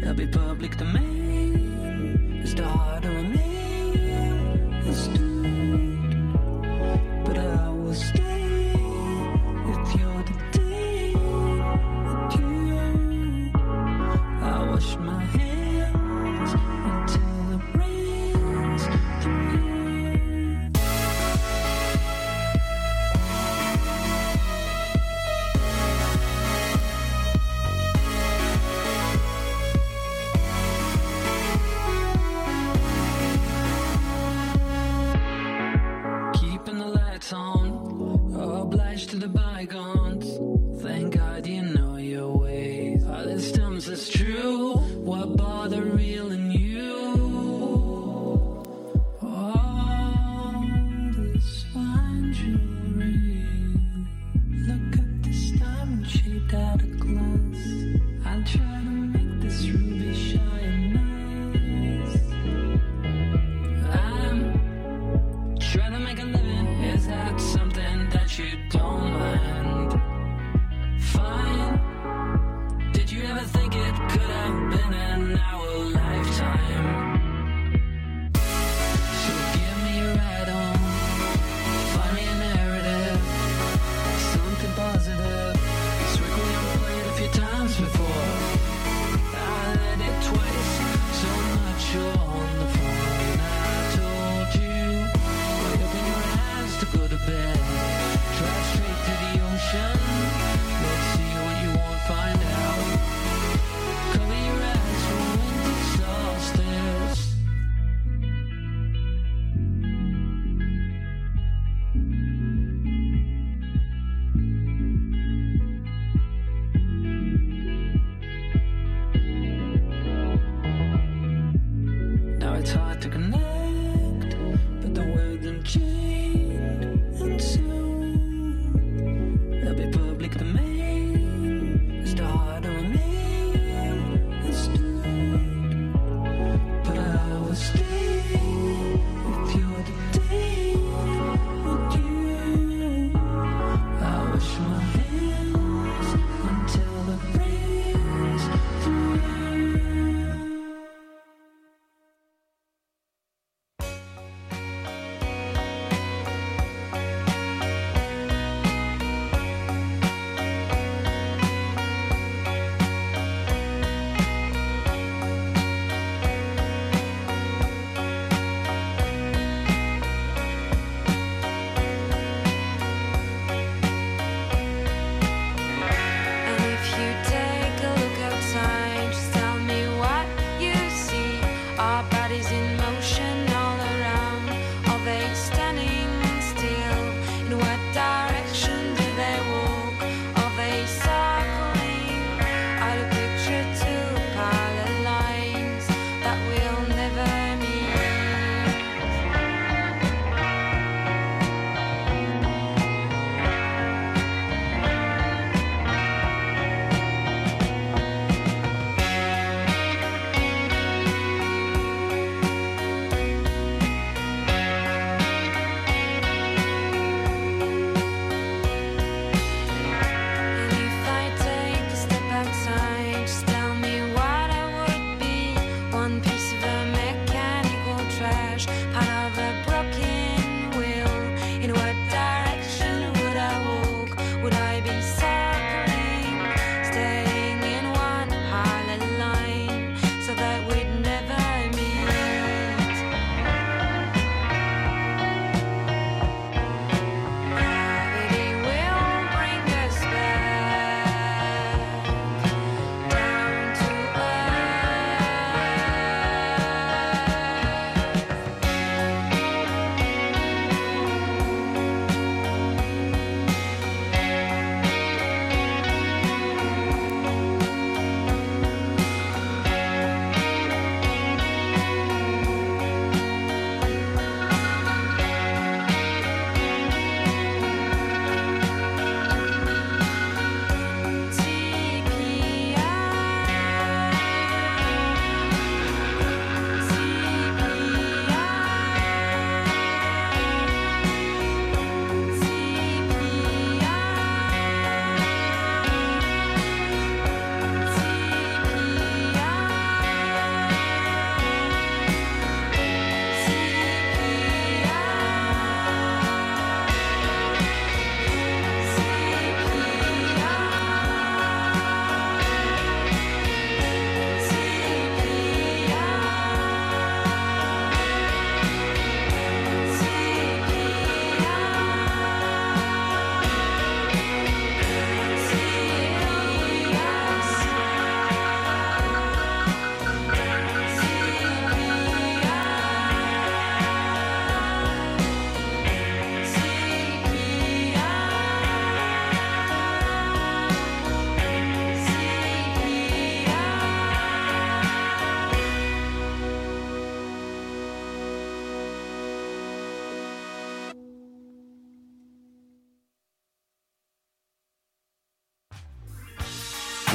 there'll 0.00 0.16
be 0.16 0.26
public 0.26 0.76
domain. 0.76 1.05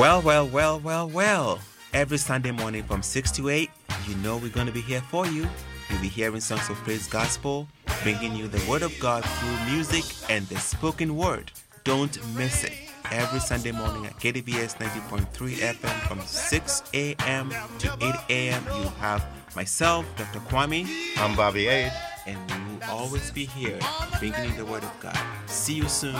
Well, 0.02 0.24
well, 0.24 0.48
well, 0.48 0.80
well, 0.80 1.08
well. 1.08 1.60
Every 1.94 2.18
Sunday 2.18 2.50
morning 2.50 2.82
from 2.82 3.04
6 3.04 3.32
to 3.34 3.50
8, 3.50 3.70
you 4.08 4.16
know 4.16 4.38
we're 4.38 4.50
going 4.50 4.66
to 4.66 4.74
be 4.74 4.82
here 4.82 5.00
for 5.00 5.28
you. 5.28 5.48
You'll 5.92 6.02
be 6.02 6.08
hearing 6.08 6.42
songs 6.42 6.68
of 6.72 6.78
praise 6.78 7.06
gospel, 7.06 7.68
bringing 8.02 8.36
you 8.36 8.48
the 8.48 8.68
word 8.68 8.82
of 8.82 8.92
God 9.00 9.24
through 9.24 9.72
music 9.72 10.04
and 10.28 10.48
the 10.48 10.58
spoken 10.58 11.16
word. 11.16 11.52
Don't 11.84 12.18
miss 12.36 12.64
it. 12.64 12.74
Every 13.12 13.40
Sunday 13.40 13.74
morning 13.74 14.08
at 14.08 14.14
KDVS 14.14 14.78
90.3 14.78 15.28
FM 15.30 16.08
from 16.08 16.20
6 16.22 16.84
a.m. 16.96 17.54
to 17.78 17.96
8 18.02 18.16
a.m., 18.30 18.64
you 18.82 18.90
have 19.02 19.24
myself, 19.56 20.08
Dr. 20.18 20.40
Kwame. 20.40 20.88
I'm 21.18 21.36
Bobby 21.36 21.68
Age. 21.68 21.92
And 22.26 22.40
we 22.50 22.74
will 22.74 22.84
always 22.90 23.30
be 23.30 23.46
here 23.46 23.78
bringing 24.18 24.46
you 24.46 24.58
the 24.58 24.66
word 24.66 24.82
of 24.82 25.00
God. 25.00 25.20
See 25.46 25.76
you 25.76 25.88
soon, 25.88 26.20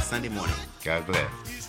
Sunday 0.00 0.28
morning. 0.28 0.54
God 0.84 1.06
bless. 1.06 1.61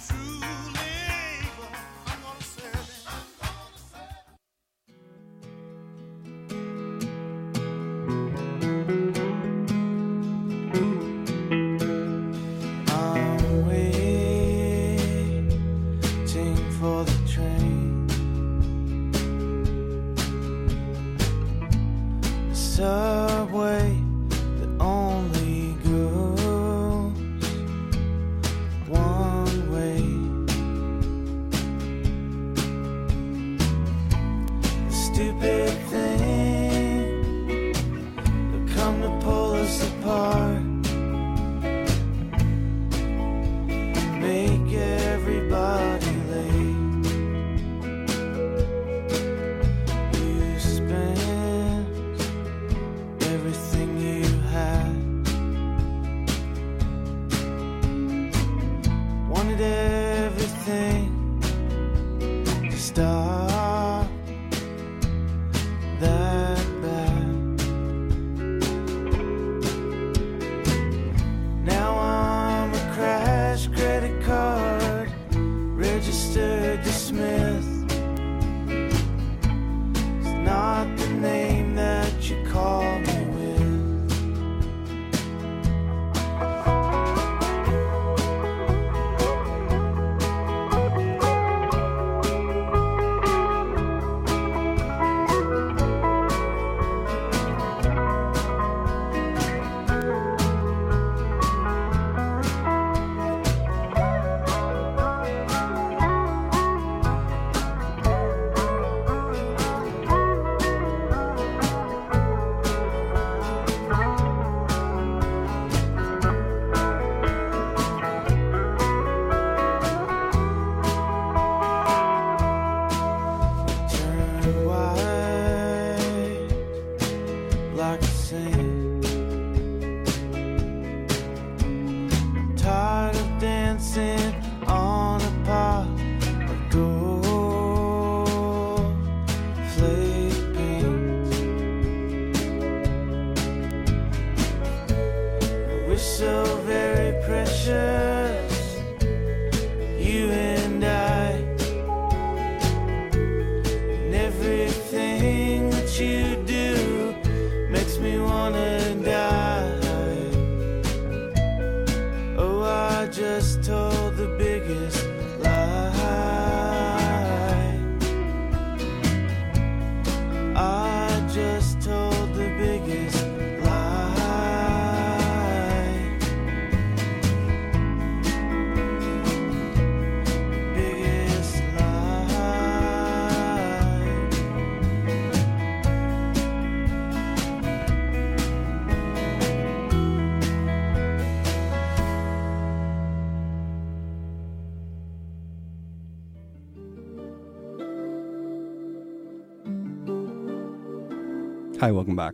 Hi, 201.84 201.92
welcome 201.92 202.16
back. 202.16 202.34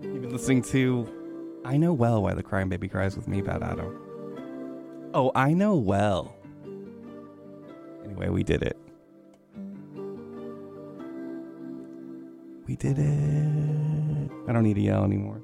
You've 0.00 0.22
been 0.22 0.30
listening 0.30 0.62
to 0.62 1.06
I 1.66 1.76
Know 1.76 1.92
Well 1.92 2.22
Why 2.22 2.32
the 2.32 2.42
Crying 2.42 2.70
Baby 2.70 2.88
Cries 2.88 3.14
with 3.14 3.28
me, 3.28 3.42
Bad 3.42 3.62
Adam. 3.62 5.10
Oh, 5.12 5.30
I 5.34 5.52
know 5.52 5.76
well. 5.76 6.34
Anyway, 8.06 8.30
we 8.30 8.42
did 8.42 8.62
it. 8.62 8.78
We 12.66 12.74
did 12.76 12.98
it. 12.98 14.30
I 14.48 14.52
don't 14.54 14.62
need 14.62 14.76
to 14.76 14.80
yell 14.80 15.04
anymore. 15.04 15.42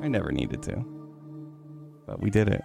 I 0.00 0.06
never 0.06 0.30
needed 0.30 0.62
to. 0.62 0.84
But 2.06 2.20
we 2.20 2.30
did 2.30 2.46
it. 2.46 2.62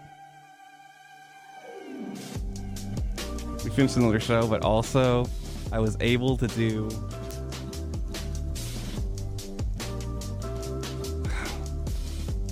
We 3.64 3.72
finished 3.72 3.98
another 3.98 4.20
show, 4.20 4.46
but 4.46 4.64
also 4.64 5.28
I 5.72 5.80
was 5.80 5.98
able 6.00 6.38
to 6.38 6.48
do 6.50 6.88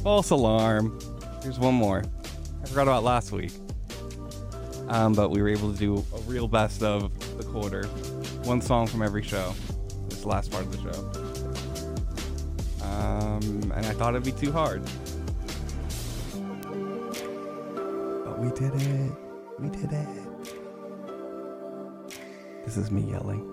false 0.04 0.30
alarm. 0.32 1.00
Here's 1.42 1.58
one 1.58 1.74
more. 1.76 2.04
I 2.62 2.66
forgot 2.68 2.84
about 2.84 3.04
last 3.04 3.32
week. 3.32 3.54
Um, 4.90 5.14
but 5.14 5.30
we 5.32 5.42
were 5.42 5.48
able 5.48 5.72
to 5.72 5.80
do 5.80 6.06
a 6.14 6.20
real 6.22 6.50
best 6.50 6.84
of 6.84 7.10
the 7.38 7.44
quarter. 7.46 7.86
One 8.44 8.60
song 8.62 8.86
from 8.88 9.02
every 9.02 9.24
show. 9.24 9.54
This 10.10 10.18
is 10.18 10.24
the 10.24 10.28
last 10.28 10.52
part 10.52 10.66
of 10.66 10.72
the 10.74 10.92
show. 10.92 11.00
Um, 12.86 13.72
and 13.74 13.86
I 13.86 13.94
thought 13.94 14.14
it'd 14.14 14.26
be 14.26 14.34
too 14.34 14.52
hard. 14.52 14.84
But 18.26 18.40
we 18.40 18.50
did 18.52 18.74
it. 18.76 19.12
We 19.58 19.70
did 19.70 19.94
it. 19.94 20.08
This 22.66 22.76
is 22.76 22.92
me 22.92 23.10
yelling. 23.10 23.53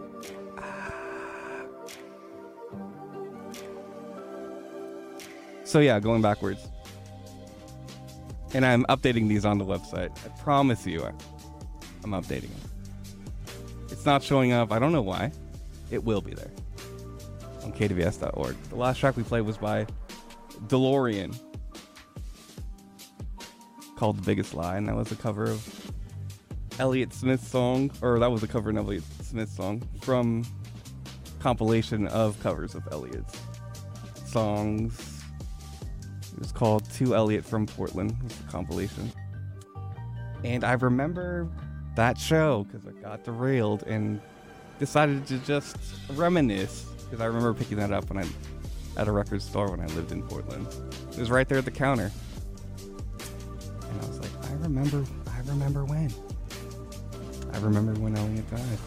So 5.70 5.78
yeah, 5.78 6.00
going 6.00 6.20
backwards. 6.20 6.66
And 8.54 8.66
I'm 8.66 8.84
updating 8.86 9.28
these 9.28 9.44
on 9.44 9.58
the 9.58 9.64
website. 9.64 10.10
I 10.26 10.28
promise 10.42 10.84
you. 10.84 11.04
I'm 12.02 12.10
updating 12.10 12.50
it. 12.50 13.92
It's 13.92 14.04
not 14.04 14.20
showing 14.20 14.50
up. 14.50 14.72
I 14.72 14.80
don't 14.80 14.90
know 14.90 15.00
why. 15.00 15.30
It 15.92 16.02
will 16.02 16.22
be 16.22 16.34
there 16.34 16.50
on 17.62 17.72
kdvs.org. 17.72 18.56
The 18.70 18.74
last 18.74 18.98
track 18.98 19.16
we 19.16 19.22
played 19.22 19.42
was 19.42 19.58
by 19.58 19.86
DeLorean 20.66 21.38
called 23.94 24.16
The 24.18 24.22
Biggest 24.22 24.54
Lie, 24.54 24.76
and 24.76 24.88
that 24.88 24.96
was 24.96 25.12
a 25.12 25.16
cover 25.16 25.44
of 25.44 25.92
Elliott 26.80 27.14
Smith's 27.14 27.46
song, 27.46 27.92
or 28.02 28.18
that 28.18 28.32
was 28.32 28.42
a 28.42 28.48
cover 28.48 28.70
of 28.70 28.76
Elliott 28.76 29.04
Smith 29.22 29.48
song 29.48 29.86
from 30.00 30.44
compilation 31.38 32.08
of 32.08 32.40
covers 32.42 32.74
of 32.74 32.88
Elliott's 32.90 33.38
songs. 34.26 35.09
It 36.32 36.38
was 36.38 36.52
called 36.52 36.88
To 36.92 37.14
Elliott 37.14 37.44
from 37.44 37.66
Portland, 37.66 38.16
was 38.22 38.34
the 38.36 38.50
compilation. 38.50 39.12
And 40.44 40.64
I 40.64 40.72
remember 40.72 41.48
that 41.96 42.18
show 42.18 42.64
because 42.64 42.86
I 42.86 42.92
got 43.00 43.24
derailed 43.24 43.82
and 43.84 44.20
decided 44.78 45.26
to 45.26 45.38
just 45.38 45.76
reminisce 46.14 46.84
because 47.04 47.20
I 47.20 47.26
remember 47.26 47.52
picking 47.52 47.76
that 47.78 47.92
up 47.92 48.08
when 48.08 48.24
I 48.24 48.28
at 48.96 49.08
a 49.08 49.12
record 49.12 49.42
store 49.42 49.70
when 49.70 49.80
I 49.80 49.86
lived 49.94 50.12
in 50.12 50.22
Portland. 50.22 50.66
It 51.12 51.18
was 51.18 51.30
right 51.30 51.48
there 51.48 51.58
at 51.58 51.64
the 51.64 51.70
counter. 51.70 52.10
And 52.80 54.02
I 54.02 54.06
was 54.06 54.20
like, 54.20 54.50
I 54.50 54.52
remember 54.54 55.04
I 55.28 55.40
remember 55.48 55.84
when. 55.84 56.12
I 57.52 57.58
remember 57.58 57.92
when 58.00 58.16
Elliott 58.16 58.50
died. 58.50 58.78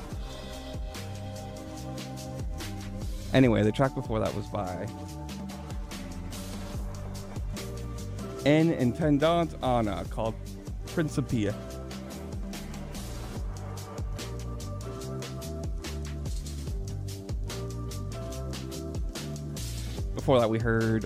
Anyway, 3.33 3.63
the 3.63 3.71
track 3.71 3.95
before 3.95 4.19
that 4.19 4.33
was 4.35 4.45
by 4.47 4.87
En 8.45 8.69
Attendant 8.71 9.55
Ana 9.63 10.03
called 10.09 10.35
Principia. 10.87 11.55
Before 20.13 20.39
that, 20.39 20.49
we 20.49 20.59
heard 20.59 21.05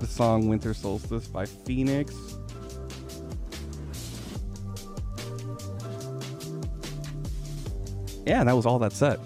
the 0.00 0.06
song 0.06 0.48
Winter 0.48 0.74
Solstice 0.74 1.26
by 1.26 1.46
Phoenix. 1.46 2.14
Yeah, 8.26 8.44
that 8.44 8.54
was 8.54 8.66
all 8.66 8.78
that 8.80 8.92
set. 8.92 9.18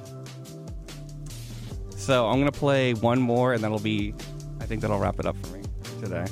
So 1.97 2.27
I'm 2.29 2.39
gonna 2.39 2.53
play 2.53 2.95
one 2.95 3.21
more, 3.21 3.53
and 3.53 3.63
that'll 3.63 3.79
be, 3.79 4.15
I 4.61 4.67
think 4.67 4.81
that'll 4.81 4.99
wrap 4.99 5.19
it 5.19 5.27
up 5.27 5.37
for 5.45 5.57
me 5.57 5.63
today. 6.01 6.25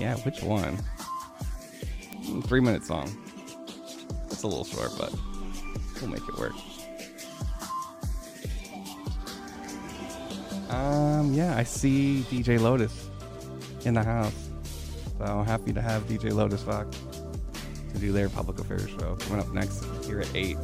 Yeah, 0.00 0.16
which 0.20 0.42
one? 0.42 0.78
Mm, 2.22 2.42
Three 2.46 2.60
minute 2.60 2.82
song. 2.82 3.14
It's 4.30 4.42
a 4.42 4.46
little 4.46 4.64
short, 4.64 4.92
but 4.98 5.14
we'll 6.00 6.10
make 6.10 6.26
it 6.26 6.38
work. 6.38 6.54
Um, 10.70 11.34
yeah, 11.34 11.54
I 11.54 11.64
see 11.64 12.24
DJ 12.30 12.58
Lotus 12.58 13.10
in 13.84 13.92
the 13.92 14.02
house. 14.02 14.48
So 15.18 15.24
I'm 15.24 15.44
happy 15.44 15.74
to 15.74 15.82
have 15.82 16.04
DJ 16.04 16.32
Lotus 16.32 16.62
back 16.62 16.86
to 17.92 17.98
do 17.98 18.10
their 18.10 18.30
public 18.30 18.58
affairs 18.58 18.88
show 18.88 19.16
coming 19.16 19.40
up 19.40 19.52
next 19.52 19.84
here 20.06 20.20
at 20.20 20.34
8. 20.34 20.56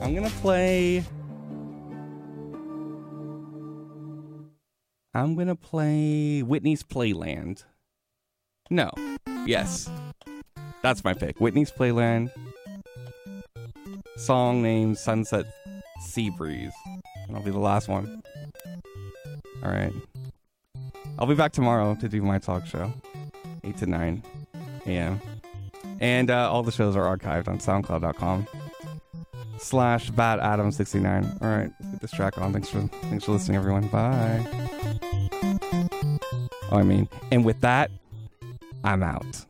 I'm 0.00 0.14
gonna 0.14 0.30
play. 0.40 1.04
I'm 5.18 5.34
gonna 5.34 5.56
play 5.56 6.42
Whitney's 6.42 6.84
Playland. 6.84 7.64
No. 8.70 8.92
Yes. 9.46 9.90
That's 10.82 11.02
my 11.02 11.12
pick. 11.12 11.40
Whitney's 11.40 11.72
Playland. 11.72 12.30
Song 14.16 14.62
named 14.62 14.96
Sunset 14.96 15.46
Sea 16.06 16.30
Breeze. 16.30 16.72
And 17.26 17.36
I'll 17.36 17.42
be 17.42 17.50
the 17.50 17.58
last 17.58 17.88
one. 17.88 18.22
Alright. 19.62 19.92
I'll 21.18 21.26
be 21.26 21.34
back 21.34 21.50
tomorrow 21.50 21.96
to 21.96 22.08
do 22.08 22.22
my 22.22 22.38
talk 22.38 22.64
show. 22.64 22.92
8 23.64 23.76
to 23.78 23.86
9 23.86 24.22
a.m. 24.86 25.20
And 25.98 26.30
uh, 26.30 26.48
all 26.50 26.62
the 26.62 26.70
shows 26.70 26.94
are 26.94 27.16
archived 27.16 27.48
on 27.48 27.58
soundcloud.com 27.58 28.46
slash 29.60 30.10
bad 30.10 30.40
adam 30.40 30.70
69 30.70 31.38
all 31.40 31.48
right 31.48 31.70
let's 31.80 31.92
get 31.92 32.00
this 32.00 32.10
track 32.10 32.38
on. 32.38 32.52
Thanks 32.52 32.68
for 32.68 32.80
thanks 33.02 33.24
for 33.24 33.32
listening 33.32 33.56
everyone. 33.56 33.88
Bye. 33.88 34.46
Oh 36.70 36.78
i 36.78 36.82
mean 36.82 37.08
and 37.32 37.44
with 37.44 37.60
that 37.62 37.90
i'm 38.84 39.02
out 39.02 39.44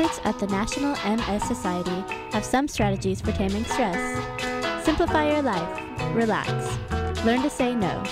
experts 0.00 0.26
at 0.26 0.38
the 0.38 0.46
National 0.46 0.92
MS 1.04 1.42
Society 1.44 2.04
have 2.32 2.44
some 2.44 2.66
strategies 2.68 3.20
for 3.20 3.32
taming 3.32 3.64
stress. 3.64 4.84
Simplify 4.84 5.30
your 5.30 5.42
life. 5.42 6.14
Relax. 6.14 6.50
Learn 7.24 7.42
to 7.42 7.50
say 7.50 7.74
no. 7.74 8.02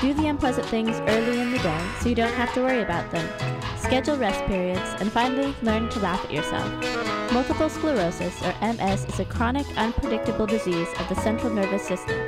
Do 0.00 0.14
the 0.14 0.26
unpleasant 0.26 0.66
things 0.68 1.00
early 1.06 1.40
in 1.40 1.50
the 1.50 1.58
day 1.58 1.86
so 2.00 2.08
you 2.08 2.14
don't 2.14 2.32
have 2.32 2.52
to 2.54 2.62
worry 2.62 2.82
about 2.82 3.10
them. 3.10 3.28
Schedule 3.78 4.16
rest 4.16 4.42
periods, 4.46 4.94
and 5.00 5.12
finally, 5.12 5.54
learn 5.62 5.90
to 5.90 5.98
laugh 6.00 6.24
at 6.24 6.32
yourself. 6.32 6.70
Multiple 7.32 7.68
sclerosis, 7.68 8.40
or 8.42 8.54
MS, 8.60 9.04
is 9.04 9.20
a 9.20 9.24
chronic, 9.26 9.66
unpredictable 9.76 10.46
disease 10.46 10.88
of 10.98 11.08
the 11.08 11.16
central 11.16 11.52
nervous 11.52 11.86
system. 11.86 12.18